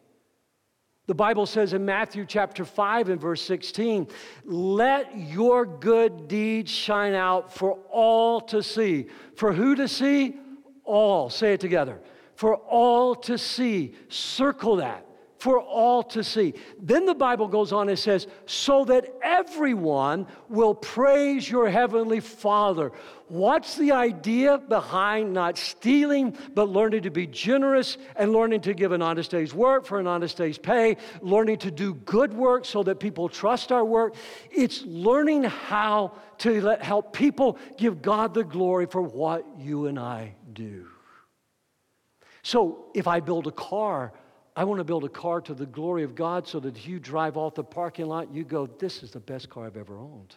[1.07, 4.07] The Bible says in Matthew chapter 5 and verse 16,
[4.45, 9.07] let your good deeds shine out for all to see.
[9.35, 10.37] For who to see?
[10.85, 11.29] All.
[11.29, 11.99] Say it together.
[12.35, 13.93] For all to see.
[14.07, 15.05] Circle that
[15.39, 16.53] for all to see.
[16.81, 22.91] Then the Bible goes on and says, so that everyone will praise your heavenly Father.
[23.29, 28.91] What's the idea behind not stealing, but learning to be generous and learning to give
[28.91, 32.83] an honest day's work for an honest day's pay, learning to do good work so
[32.83, 34.15] that people trust our work?
[34.51, 39.97] It's learning how to let, help people give God the glory for what you and
[39.97, 40.87] I do.
[42.41, 44.11] So if I build a car,
[44.55, 47.37] I want to build a car to the glory of God so that you drive
[47.37, 50.35] off the parking lot, you go, This is the best car I've ever owned.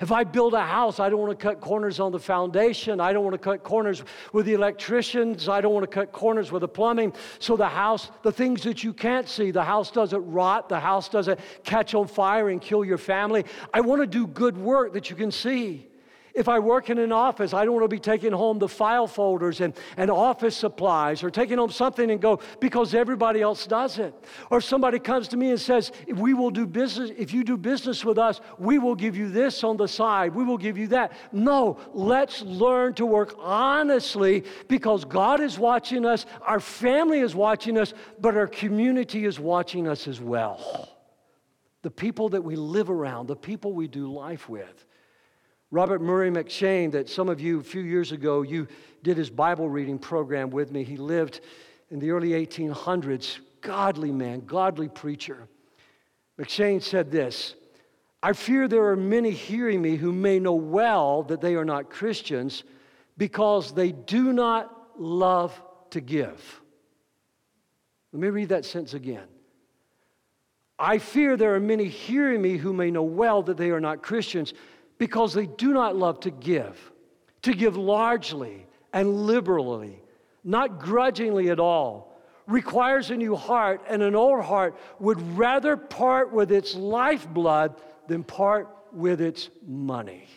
[0.00, 3.00] If I build a house, I don't want to cut corners on the foundation.
[3.00, 5.48] I don't want to cut corners with the electricians.
[5.48, 7.12] I don't want to cut corners with the plumbing.
[7.38, 11.08] So the house, the things that you can't see, the house doesn't rot, the house
[11.08, 13.44] doesn't catch on fire and kill your family.
[13.72, 15.86] I want to do good work that you can see.
[16.34, 19.06] If I work in an office, I don't want to be taking home the file
[19.06, 24.00] folders and, and office supplies or taking home something and go because everybody else does
[24.00, 24.12] it.
[24.50, 28.04] Or somebody comes to me and says, We will do business, if you do business
[28.04, 31.12] with us, we will give you this on the side, we will give you that.
[31.30, 37.78] No, let's learn to work honestly because God is watching us, our family is watching
[37.78, 40.88] us, but our community is watching us as well.
[41.82, 44.84] The people that we live around, the people we do life with.
[45.74, 48.68] Robert Murray M'Cheyne, that some of you a few years ago, you
[49.02, 50.84] did his Bible reading program with me.
[50.84, 51.40] He lived
[51.90, 55.48] in the early 1800s, godly man, godly preacher.
[56.38, 57.56] M'Cheyne said this
[58.22, 61.90] I fear there are many hearing me who may know well that they are not
[61.90, 62.62] Christians
[63.18, 65.60] because they do not love
[65.90, 66.62] to give.
[68.12, 69.26] Let me read that sentence again.
[70.78, 74.02] I fear there are many hearing me who may know well that they are not
[74.02, 74.54] Christians
[74.98, 76.92] because they do not love to give,
[77.42, 80.02] to give largely and liberally,
[80.44, 86.32] not grudgingly at all, requires a new heart, and an old heart would rather part
[86.32, 87.74] with its lifeblood
[88.06, 90.28] than part with its money.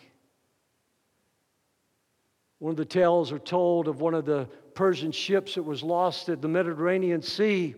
[2.60, 6.30] One of the tales are told of one of the Persian ships that was lost
[6.30, 7.76] at the Mediterranean Sea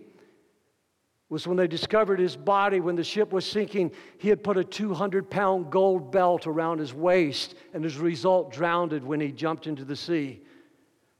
[1.30, 3.92] was when they discovered his body when the ship was sinking.
[4.18, 8.52] He had put a 200 pound gold belt around his waist, and as a result,
[8.52, 10.42] drowned when he jumped into the sea.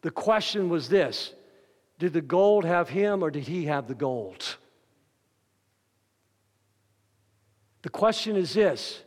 [0.03, 1.33] The question was this
[2.01, 4.57] Did the gold have him, or did he have the gold?
[7.83, 9.03] The question is this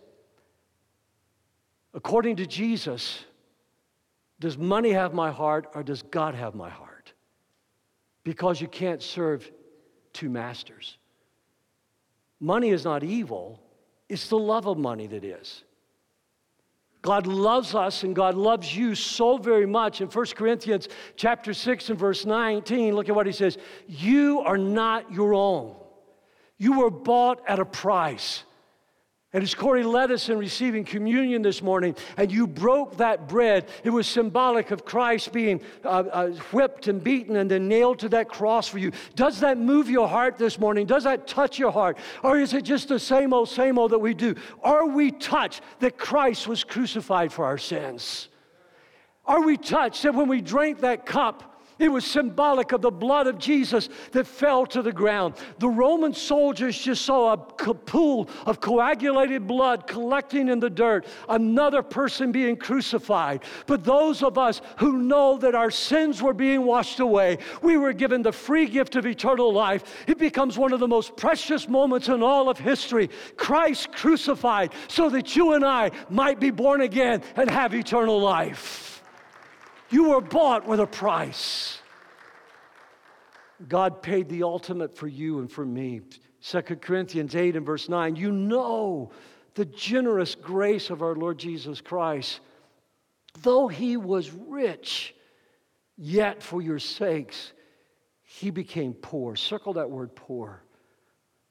[1.94, 3.26] according to Jesus,
[4.40, 7.14] does money have my heart, or does God have my heart?
[8.24, 9.52] Because you can't serve
[10.14, 10.98] two masters.
[12.40, 13.60] Money is not evil,
[14.10, 15.64] it's the love of money that is.
[17.02, 20.00] God loves us and God loves you so very much.
[20.00, 23.58] In 1 Corinthians chapter 6 and verse 19, look at what he says.
[23.88, 25.76] You are not your own.
[26.58, 28.44] You were bought at a price.
[29.34, 33.68] And as Corey led us in receiving communion this morning, and you broke that bread,
[33.84, 38.10] it was symbolic of Christ being uh, uh, whipped and beaten and then nailed to
[38.10, 38.92] that cross for you.
[39.16, 40.86] Does that move your heart this morning?
[40.86, 41.98] Does that touch your heart?
[42.22, 44.36] Or is it just the same old, same old that we do?
[44.62, 48.28] Are we touched that Christ was crucified for our sins?
[49.26, 53.28] Are we touched that when we drank that cup, it was symbolic of the blood
[53.28, 55.36] of Jesus that fell to the ground.
[55.60, 61.82] The Roman soldiers just saw a pool of coagulated blood collecting in the dirt, another
[61.82, 63.44] person being crucified.
[63.66, 67.94] But those of us who know that our sins were being washed away, we were
[67.94, 69.84] given the free gift of eternal life.
[70.08, 73.10] It becomes one of the most precious moments in all of history.
[73.36, 78.93] Christ crucified so that you and I might be born again and have eternal life.
[79.94, 81.78] You were bought with a price.
[83.68, 86.02] God paid the ultimate for you and for me.
[86.42, 88.16] 2 Corinthians 8 and verse 9.
[88.16, 89.12] You know
[89.54, 92.40] the generous grace of our Lord Jesus Christ.
[93.44, 95.14] Though he was rich,
[95.96, 97.54] yet for your sakes
[98.24, 99.36] he became poor.
[99.36, 100.64] Circle that word poor.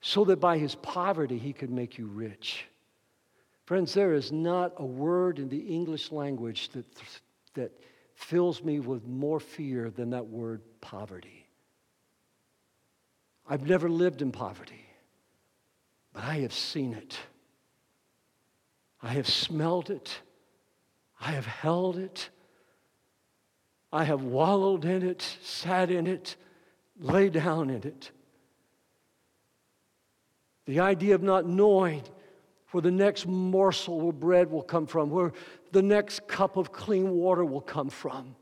[0.01, 2.65] So that by his poverty he could make you rich.
[3.67, 6.85] Friends, there is not a word in the English language that,
[7.55, 7.71] that
[8.23, 11.47] fills me with more fear than that word poverty.
[13.49, 14.87] I've never lived in poverty,
[16.13, 17.19] but I have seen it.
[19.03, 20.21] I have smelled it.
[21.21, 22.31] I have held it.
[23.93, 26.37] I have wallowed in it, sat in it,
[26.99, 28.11] lay down in it.
[30.65, 32.03] The idea of not knowing
[32.71, 35.33] where the next morsel of bread will come from, where
[35.73, 38.37] the next cup of clean water will come from.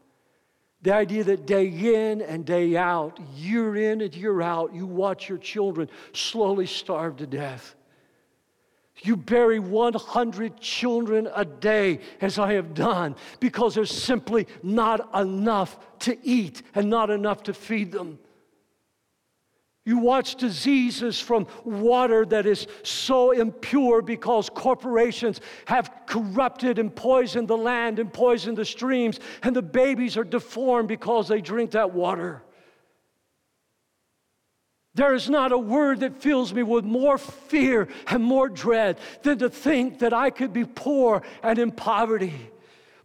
[0.82, 5.28] The idea that day in and day out, year in and year out, you watch
[5.28, 7.74] your children slowly starve to death.
[9.02, 15.78] You bury 100 children a day, as I have done, because there's simply not enough
[16.00, 18.18] to eat and not enough to feed them.
[19.86, 27.48] You watch diseases from water that is so impure because corporations have corrupted and poisoned
[27.48, 31.94] the land and poisoned the streams, and the babies are deformed because they drink that
[31.94, 32.42] water.
[34.94, 39.38] There is not a word that fills me with more fear and more dread than
[39.38, 42.34] to think that I could be poor and in poverty.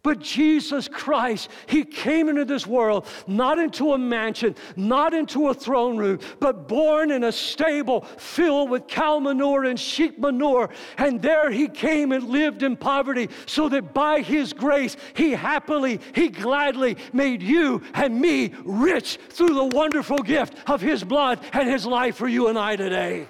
[0.06, 5.54] But Jesus Christ, He came into this world, not into a mansion, not into a
[5.54, 10.70] throne room, but born in a stable filled with cow manure and sheep manure.
[10.96, 15.98] And there He came and lived in poverty, so that by His grace, He happily,
[16.14, 21.68] He gladly made you and me rich through the wonderful gift of His blood and
[21.68, 23.26] His life for you and I today.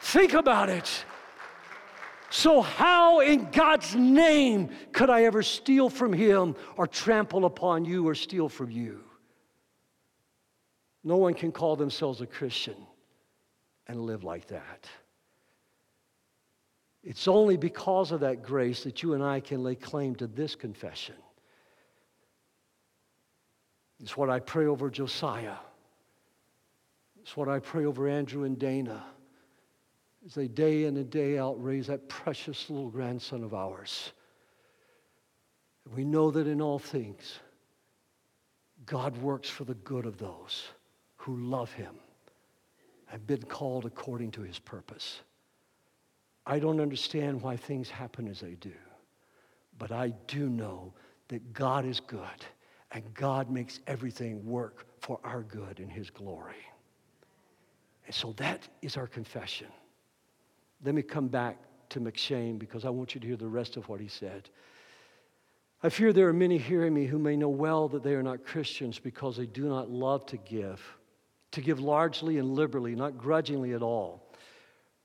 [0.00, 1.04] Think about it.
[2.32, 8.08] So, how in God's name could I ever steal from Him or trample upon you
[8.08, 9.02] or steal from you?
[11.02, 12.76] No one can call themselves a Christian
[13.88, 14.88] and live like that.
[17.02, 20.54] It's only because of that grace that you and I can lay claim to this
[20.54, 21.16] confession.
[23.98, 25.56] It's what I pray over Josiah.
[27.20, 29.04] It's what I pray over Andrew and Dana
[30.24, 34.12] as they day in and day out raise that precious little grandson of ours.
[35.94, 37.40] We know that in all things,
[38.86, 40.68] God works for the good of those
[41.16, 41.94] who love him
[43.12, 45.20] and been called according to his purpose.
[46.46, 48.72] I don't understand why things happen as they do,
[49.78, 50.92] but I do know
[51.28, 52.24] that God is good
[52.92, 56.66] and God makes everything work for our good and his glory.
[58.06, 59.68] And so that is our confession.
[60.84, 61.58] Let me come back
[61.90, 64.48] to M'Cheyne because I want you to hear the rest of what he said.
[65.82, 68.44] I fear there are many hearing me who may know well that they are not
[68.44, 70.80] Christians because they do not love to give.
[71.52, 74.30] To give largely and liberally, not grudgingly at all,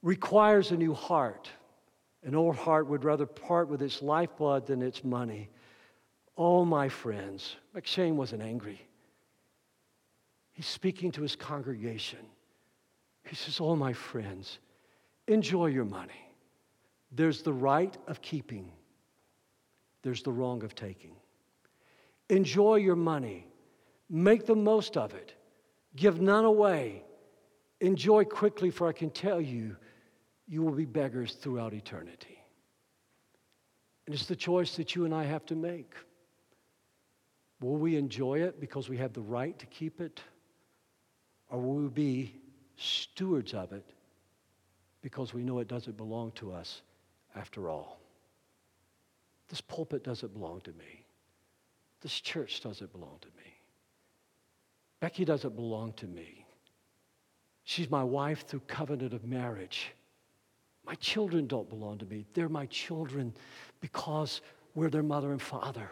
[0.04, 1.50] requires a new heart.
[2.24, 5.50] An old heart would rather part with its lifeblood than its money.
[6.38, 8.86] Oh, my friends, M'Cheyne wasn't angry.
[10.52, 12.20] He's speaking to his congregation.
[13.28, 14.60] He says, Oh, my friends,
[15.28, 16.14] Enjoy your money.
[17.12, 18.72] There's the right of keeping,
[20.04, 21.16] there's the wrong of taking.
[22.30, 23.48] Enjoy your money.
[24.10, 25.34] Make the most of it.
[25.96, 27.04] Give none away.
[27.82, 29.76] Enjoy quickly, for I can tell you,
[30.48, 32.40] you will be beggars throughout eternity.
[34.06, 35.94] And it's the choice that you and I have to make.
[37.62, 40.22] Will we enjoy it because we have the right to keep it?
[41.50, 42.36] Or will we be
[42.78, 43.95] stewards of it
[45.06, 46.82] because we know it doesn't belong to us
[47.36, 48.00] after all.
[49.50, 51.06] This pulpit doesn't belong to me.
[52.02, 53.54] This church doesn't belong to me.
[55.00, 56.48] Becky doesn't belong to me.
[57.66, 59.92] She's my wife through covenant of marriage.
[60.88, 62.26] My children don't belong to me.
[62.34, 63.32] They're my children
[63.82, 64.42] because
[64.74, 65.92] we're their mother and father.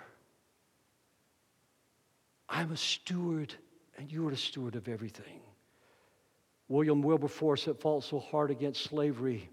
[2.49, 3.53] I'm a steward,
[3.95, 5.39] and you are a steward of everything.
[6.73, 9.47] William Wilberforce, that fought so hard against slavery,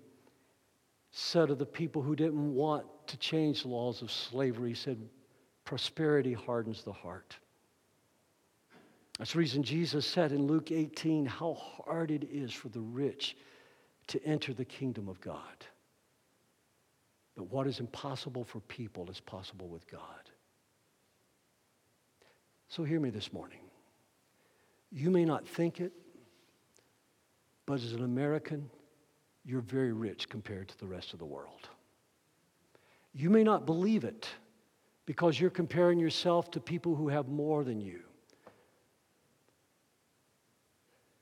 [1.10, 4.96] said of the people who didn't want to change the laws of slavery, he said,
[5.66, 7.36] prosperity hardens the heart.
[9.18, 13.36] That's the reason Jesus said in Luke 18 how hard it is for the rich
[14.06, 15.66] to enter the kingdom of God.
[17.36, 20.30] But what is impossible for people is possible with God.
[22.68, 23.60] So hear me this morning.
[24.90, 25.92] You may not think it,
[27.70, 28.68] but as an American,
[29.44, 31.68] you're very rich compared to the rest of the world.
[33.14, 34.28] You may not believe it
[35.06, 38.00] because you're comparing yourself to people who have more than you.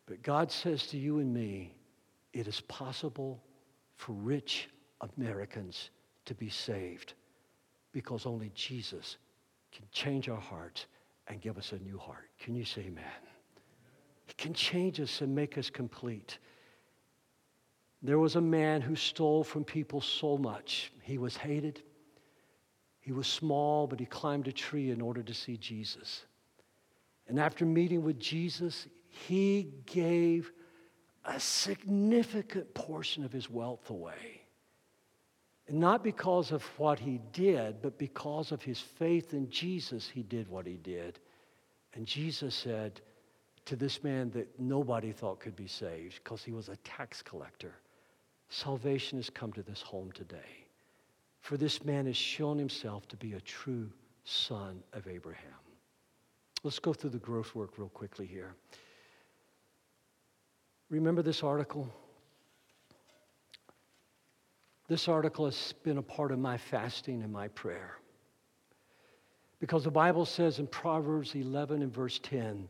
[0.06, 1.74] But God says to you and me,
[2.32, 3.42] it is possible
[3.96, 4.70] for rich
[5.18, 5.90] Americans
[6.24, 7.12] to be saved
[7.92, 9.18] because only Jesus
[9.70, 10.86] can change our hearts
[11.26, 12.30] and give us a new heart.
[12.38, 13.27] Can you say amen?
[14.28, 16.36] He can change us and make us complete.
[18.02, 20.92] There was a man who stole from people so much.
[21.00, 21.82] He was hated.
[23.00, 26.26] He was small, but he climbed a tree in order to see Jesus.
[27.26, 30.52] And after meeting with Jesus, he gave
[31.24, 34.42] a significant portion of his wealth away.
[35.68, 40.22] And not because of what he did, but because of his faith in Jesus, he
[40.22, 41.18] did what he did.
[41.94, 43.00] And Jesus said,
[43.68, 47.74] to this man that nobody thought could be saved because he was a tax collector.
[48.48, 50.66] Salvation has come to this home today.
[51.42, 53.90] For this man has shown himself to be a true
[54.24, 55.52] son of Abraham.
[56.62, 58.54] Let's go through the growth work real quickly here.
[60.88, 61.92] Remember this article?
[64.88, 67.98] This article has been a part of my fasting and my prayer.
[69.60, 72.66] Because the Bible says in Proverbs 11 and verse 10,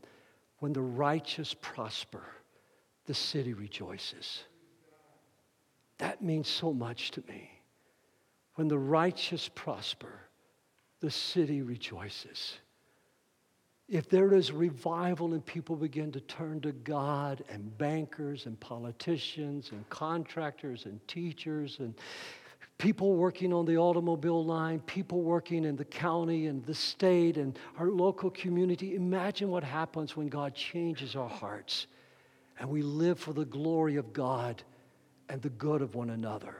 [0.59, 2.23] when the righteous prosper,
[3.05, 4.43] the city rejoices.
[5.97, 7.49] That means so much to me.
[8.55, 10.21] When the righteous prosper,
[10.99, 12.57] the city rejoices.
[13.87, 19.71] If there is revival and people begin to turn to God, and bankers and politicians
[19.71, 21.95] and contractors and teachers and
[22.79, 27.59] people working on the automobile line, people working in the county and the state and
[27.77, 31.87] our local community, imagine what happens when God changes our hearts
[32.57, 34.63] and we live for the glory of God
[35.27, 36.55] and the good of one another.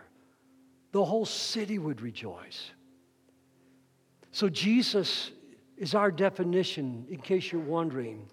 [0.92, 2.72] The whole city would rejoice.
[4.32, 5.32] So, Jesus
[5.78, 8.28] is our definition, in case you're wondering.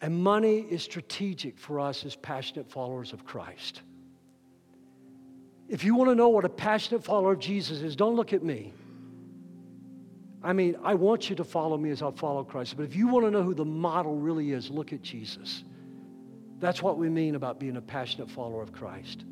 [0.00, 3.82] And money is strategic for us as passionate followers of Christ.
[5.68, 8.42] If you want to know what a passionate follower of Jesus is, don't look at
[8.42, 8.72] me.
[10.42, 12.76] I mean, I want you to follow me as I follow Christ.
[12.76, 15.64] But if you want to know who the model really is, look at Jesus.
[16.60, 19.24] That's what we mean about being a passionate follower of Christ.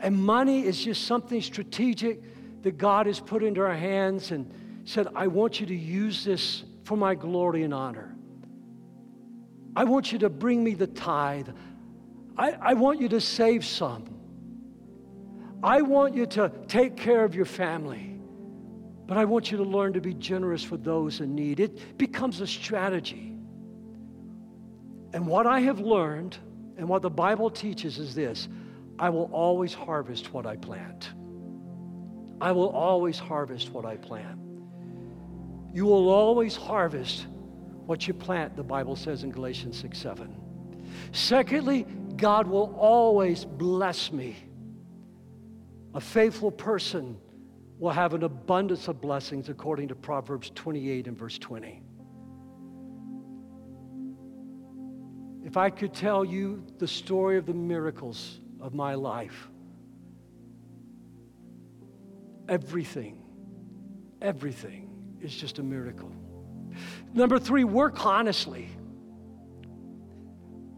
[0.00, 2.22] And money is just something strategic
[2.62, 4.50] that God has put into our hands and
[4.84, 8.16] said, I want you to use this for my glory and honor.
[9.76, 11.48] I want you to bring me the tithe.
[12.38, 14.13] I, I want you to save some.
[15.64, 18.20] I want you to take care of your family.
[19.06, 21.58] But I want you to learn to be generous for those in need.
[21.58, 23.34] It becomes a strategy.
[25.14, 26.36] And what I have learned
[26.76, 28.46] and what the Bible teaches is this
[28.98, 31.10] I will always harvest what I plant.
[32.42, 34.38] I will always harvest what I plant.
[35.72, 37.26] You will always harvest
[37.86, 40.36] what you plant, the Bible says in Galatians 6 7.
[41.12, 41.86] Secondly,
[42.16, 44.36] God will always bless me.
[45.94, 47.16] A faithful person
[47.78, 51.82] will have an abundance of blessings according to Proverbs 28 and verse 20.
[55.44, 59.48] If I could tell you the story of the miracles of my life,
[62.48, 63.22] everything,
[64.20, 64.90] everything
[65.20, 66.10] is just a miracle.
[67.12, 68.68] Number three, work honestly.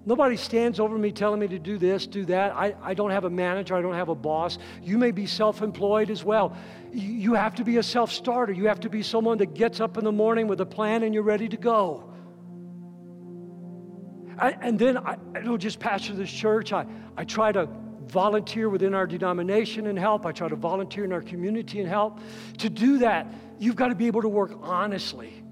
[0.09, 2.55] Nobody stands over me telling me to do this, do that.
[2.55, 4.57] I, I don't have a manager, I don't have a boss.
[4.81, 6.57] You may be self employed as well.
[6.93, 8.53] You, have to be a self starter.
[8.53, 11.13] You have to be someone that gets up in the morning with a plan and
[11.13, 12.15] you're ready to go.
[14.39, 16.73] I, and then I, I don't just pastor this church.
[16.73, 16.87] I,
[17.17, 17.69] I try to
[18.07, 20.25] volunteer within our denomination and help.
[20.25, 22.21] I try to volunteer in our community and help.
[22.59, 23.27] To do that,
[23.59, 25.43] you've got to be able to work honestly.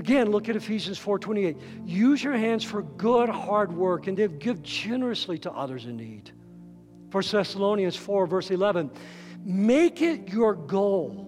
[0.00, 1.58] Again, look at Ephesians 4:28.
[1.84, 6.32] Use your hands for good hard work and give generously to others in need.
[7.12, 8.90] 1 Thessalonians 4, verse 11.
[9.44, 11.26] Make it your goal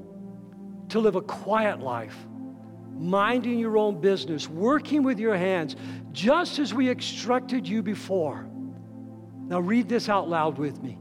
[0.88, 2.16] to live a quiet life
[2.98, 5.76] minding your own business, working with your hands,
[6.12, 8.48] just as we instructed you before.
[9.48, 10.98] Now, read this out loud with me.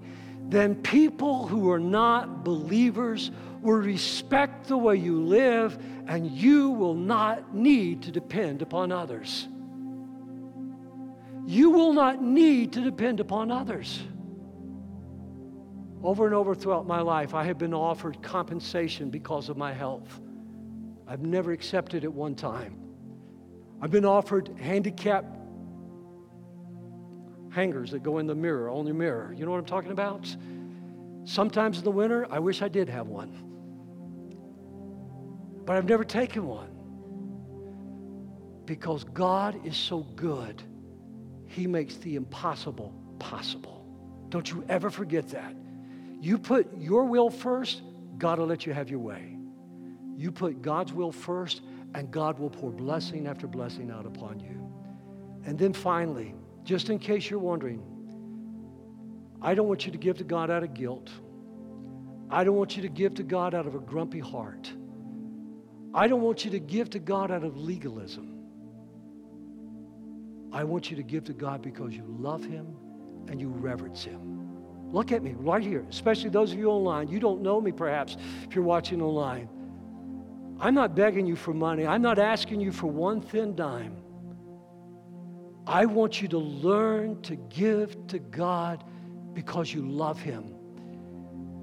[0.50, 3.32] Then people who are not believers
[3.62, 9.48] will respect the way you live, and you will not need to depend upon others.
[11.46, 14.02] You will not need to depend upon others.
[16.04, 20.20] Over and over throughout my life, I have been offered compensation because of my health.
[21.08, 22.78] I've never accepted at one time.
[23.82, 25.26] I've been offered handicap
[27.52, 29.34] hangers that go in the mirror, on your mirror.
[29.38, 30.36] You know what I'm talking about?
[31.26, 33.51] Sometimes in the winter, I wish I did have one.
[35.66, 36.70] But I've never taken one.
[38.66, 40.62] Because God is so good,
[41.48, 43.86] He makes the impossible possible.
[44.30, 45.56] Don't you ever forget that.
[46.20, 47.82] You put your will first,
[48.18, 49.38] God will let you have your way.
[50.16, 51.62] You put God's will first,
[51.96, 54.72] and God will pour blessing after blessing out upon you.
[55.46, 57.82] And then finally, just in case you're wondering,
[59.42, 61.10] I don't want you to give to God out of guilt.
[62.30, 64.72] I don't want you to give to God out of a grumpy heart.
[65.94, 68.38] I don't want you to give to God out of legalism.
[70.54, 72.76] I want you to give to God because you love Him
[73.28, 74.92] and you reverence Him.
[74.92, 77.08] Look at me right here, especially those of you online.
[77.08, 79.50] You don't know me perhaps if you're watching online.
[80.60, 81.88] I'm not begging you for money.
[81.88, 83.96] I'm not asking you for one thin dime.
[85.66, 88.84] I want you to learn to give to God
[89.34, 90.54] because you love Him.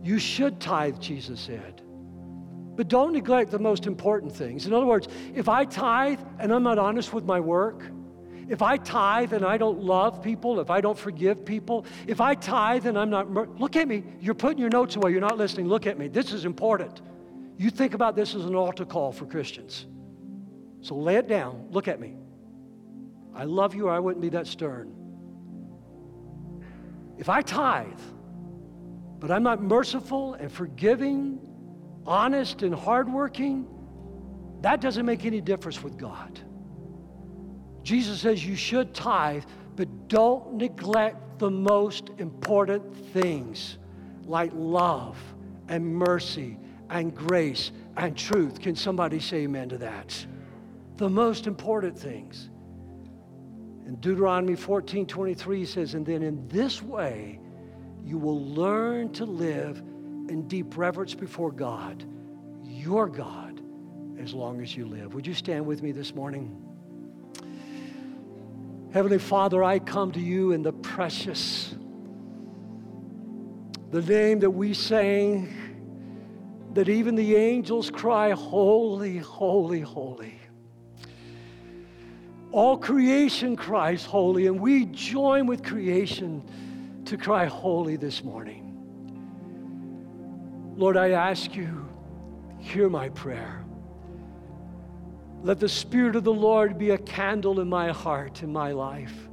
[0.02, 1.82] You should tithe, Jesus said.
[2.78, 4.66] But don't neglect the most important things.
[4.66, 7.82] In other words, if I tithe and I'm not honest with my work,
[8.48, 12.36] if I tithe and I don't love people, if I don't forgive people, if I
[12.36, 14.04] tithe and I'm not, look at me.
[14.20, 15.10] You're putting your notes away.
[15.10, 15.66] You're not listening.
[15.66, 16.06] Look at me.
[16.06, 17.02] This is important.
[17.56, 19.88] You think about this as an altar call for Christians.
[20.80, 21.66] So lay it down.
[21.72, 22.14] Look at me.
[23.34, 24.94] I love you, or I wouldn't be that stern.
[27.18, 28.00] If I tithe,
[29.18, 31.40] but I'm not merciful and forgiving,
[32.06, 33.66] honest and hardworking,
[34.62, 36.40] that doesn't make any difference with God.
[37.82, 39.44] Jesus says you should tithe,
[39.76, 43.78] but don't neglect the most important things
[44.24, 45.16] like love
[45.68, 46.58] and mercy
[46.90, 48.60] and grace and truth.
[48.60, 50.26] Can somebody say amen to that?
[50.96, 52.50] The most important things.
[53.86, 57.40] In Deuteronomy 14 23 says, And then in this way
[58.04, 59.82] you will learn to live
[60.30, 62.04] in deep reverence before God,
[62.62, 63.60] your God,
[64.18, 65.14] as long as you live.
[65.14, 66.64] Would you stand with me this morning?
[68.92, 71.74] Heavenly Father, I come to you in the precious,
[73.90, 75.54] the name that we sang,
[76.74, 80.38] that even the angels cry, Holy, holy, holy.
[82.50, 86.42] All creation cries holy, and we join with creation
[87.04, 88.67] to cry holy this morning.
[90.78, 91.88] Lord, I ask you,
[92.60, 93.64] hear my prayer.
[95.42, 99.28] Let the Spirit of the Lord be a candle in my heart, in my life.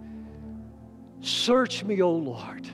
[1.22, 2.68] Search me, O Lord.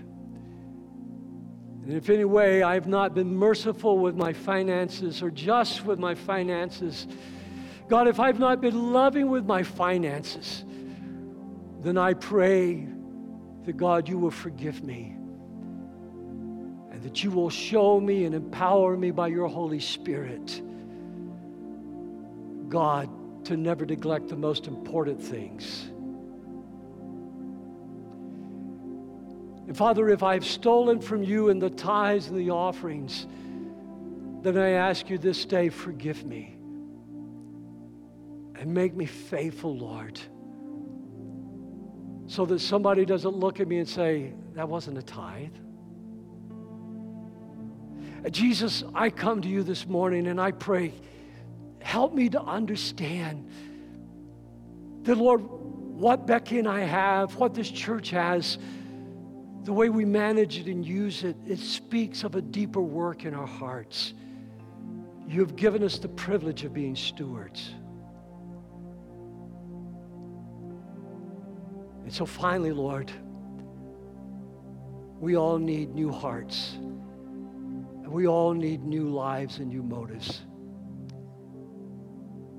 [1.83, 6.15] And if any way I've not been merciful with my finances or just with my
[6.15, 7.07] finances,
[7.89, 10.63] God, if I've not been loving with my finances,
[11.81, 12.87] then I pray
[13.65, 15.17] that God, you will forgive me
[17.01, 20.61] that you will show me and empower me by your Holy Spirit,
[22.69, 23.09] God,
[23.45, 25.89] to never neglect the most important things.
[29.67, 33.25] And Father, if I've stolen from you in the tithes and the offerings,
[34.41, 36.57] then I ask you this day, forgive me.
[38.55, 40.19] And make me faithful, Lord.
[42.27, 45.55] So that somebody doesn't look at me and say, that wasn't a tithe.
[48.29, 50.93] Jesus, I come to you this morning and I pray
[51.79, 53.49] help me to understand
[55.03, 58.57] that, Lord, what Becky and I have, what this church has,
[59.63, 63.33] the way we manage it and use it, it speaks of a deeper work in
[63.33, 64.13] our hearts.
[65.27, 67.71] You have given us the privilege of being stewards.
[72.03, 73.11] And so finally, Lord,
[75.19, 76.77] we all need new hearts.
[78.11, 80.41] And we all need new lives and new motives.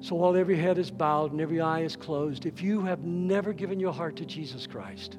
[0.01, 3.53] So while every head is bowed and every eye is closed, if you have never
[3.53, 5.19] given your heart to Jesus Christ,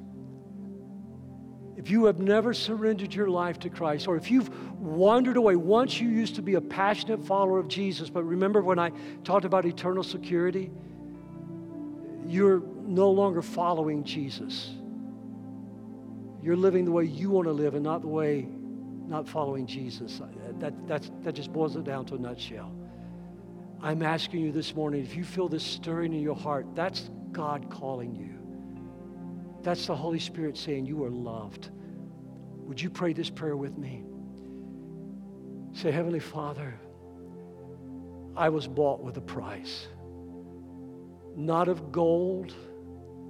[1.77, 6.01] if you have never surrendered your life to Christ, or if you've wandered away, once
[6.01, 8.91] you used to be a passionate follower of Jesus, but remember when I
[9.23, 10.71] talked about eternal security?
[12.25, 14.71] You're no longer following Jesus.
[16.41, 18.47] You're living the way you want to live and not the way,
[19.07, 20.21] not following Jesus.
[20.21, 20.27] Uh,
[20.59, 22.71] that, that's, that just boils it down to a nutshell.
[23.81, 27.69] I'm asking you this morning if you feel this stirring in your heart, that's God
[27.69, 28.29] calling you.
[29.61, 31.69] That's the Holy Spirit saying you are loved.
[32.59, 34.03] Would you pray this prayer with me?
[35.73, 36.79] Say, Heavenly Father,
[38.35, 39.87] I was bought with a price,
[41.35, 42.53] not of gold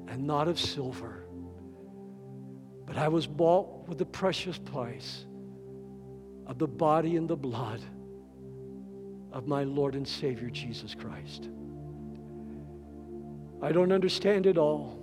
[0.08, 1.26] and not of silver,
[2.86, 5.26] but I was bought with a precious price
[6.48, 7.82] of the body and the blood
[9.32, 11.50] of my Lord and Savior Jesus Christ.
[13.62, 15.00] I don't understand it all,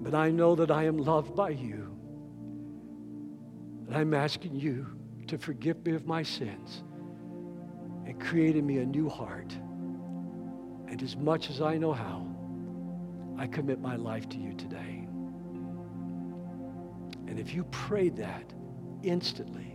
[0.00, 1.96] but I know that I am loved by you.
[3.86, 4.86] And I'm asking you
[5.28, 6.82] to forgive me of my sins
[8.04, 9.52] and create in me a new heart.
[10.88, 12.26] And as much as I know how,
[13.38, 15.06] I commit my life to you today.
[17.26, 18.52] And if you prayed that
[19.02, 19.73] instantly,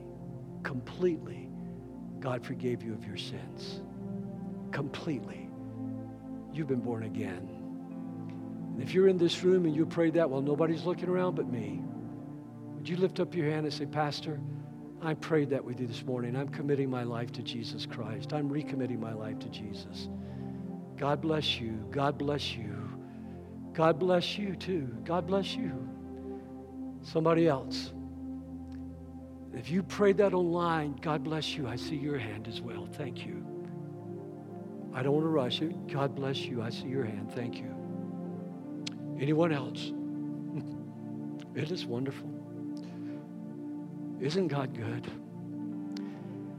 [0.64, 1.50] completely,
[2.20, 3.82] God forgave you of your sins
[4.72, 5.50] completely.
[6.54, 7.50] You've been born again.
[8.74, 11.50] And if you're in this room and you prayed that while nobody's looking around but
[11.50, 11.82] me,
[12.76, 14.40] would you lift up your hand and say, Pastor,
[15.02, 16.36] I prayed that with you this morning.
[16.36, 18.34] I'm committing my life to Jesus Christ.
[18.34, 20.10] I'm recommitting my life to Jesus.
[20.98, 21.72] God bless you.
[21.92, 22.76] God bless you.
[23.74, 24.98] God bless you too.
[25.06, 25.88] God bless you.
[27.02, 27.94] Somebody else.
[29.54, 31.68] If you prayed that online, God bless you.
[31.68, 32.88] I see your hand as well.
[32.94, 33.46] Thank you.
[34.94, 35.88] I don't want to rush it.
[35.88, 36.62] God bless you.
[36.62, 37.32] I see your hand.
[37.34, 37.76] Thank you.
[39.20, 39.92] Anyone else?
[41.56, 42.30] it is wonderful.
[44.20, 45.12] Isn't God good?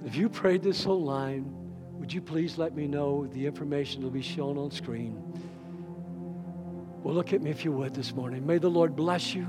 [0.04, 1.44] If you prayed this online,
[1.92, 3.26] would you please let me know?
[3.26, 5.22] The information will be shown on screen.
[7.02, 8.46] Well, look at me if you would this morning.
[8.46, 9.46] May the Lord bless you.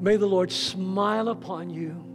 [0.00, 2.07] May the Lord smile upon you.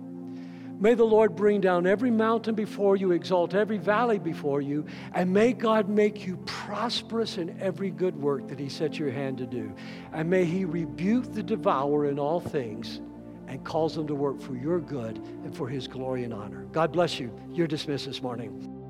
[0.84, 5.32] May the Lord bring down every mountain before you, exalt every valley before you, and
[5.32, 9.46] may God make you prosperous in every good work that He sets your hand to
[9.46, 9.74] do.
[10.12, 13.00] And may He rebuke the devourer in all things
[13.48, 16.66] and cause them to work for your good and for His glory and honor.
[16.74, 17.34] God bless you.
[17.54, 18.83] You're dismissed this morning.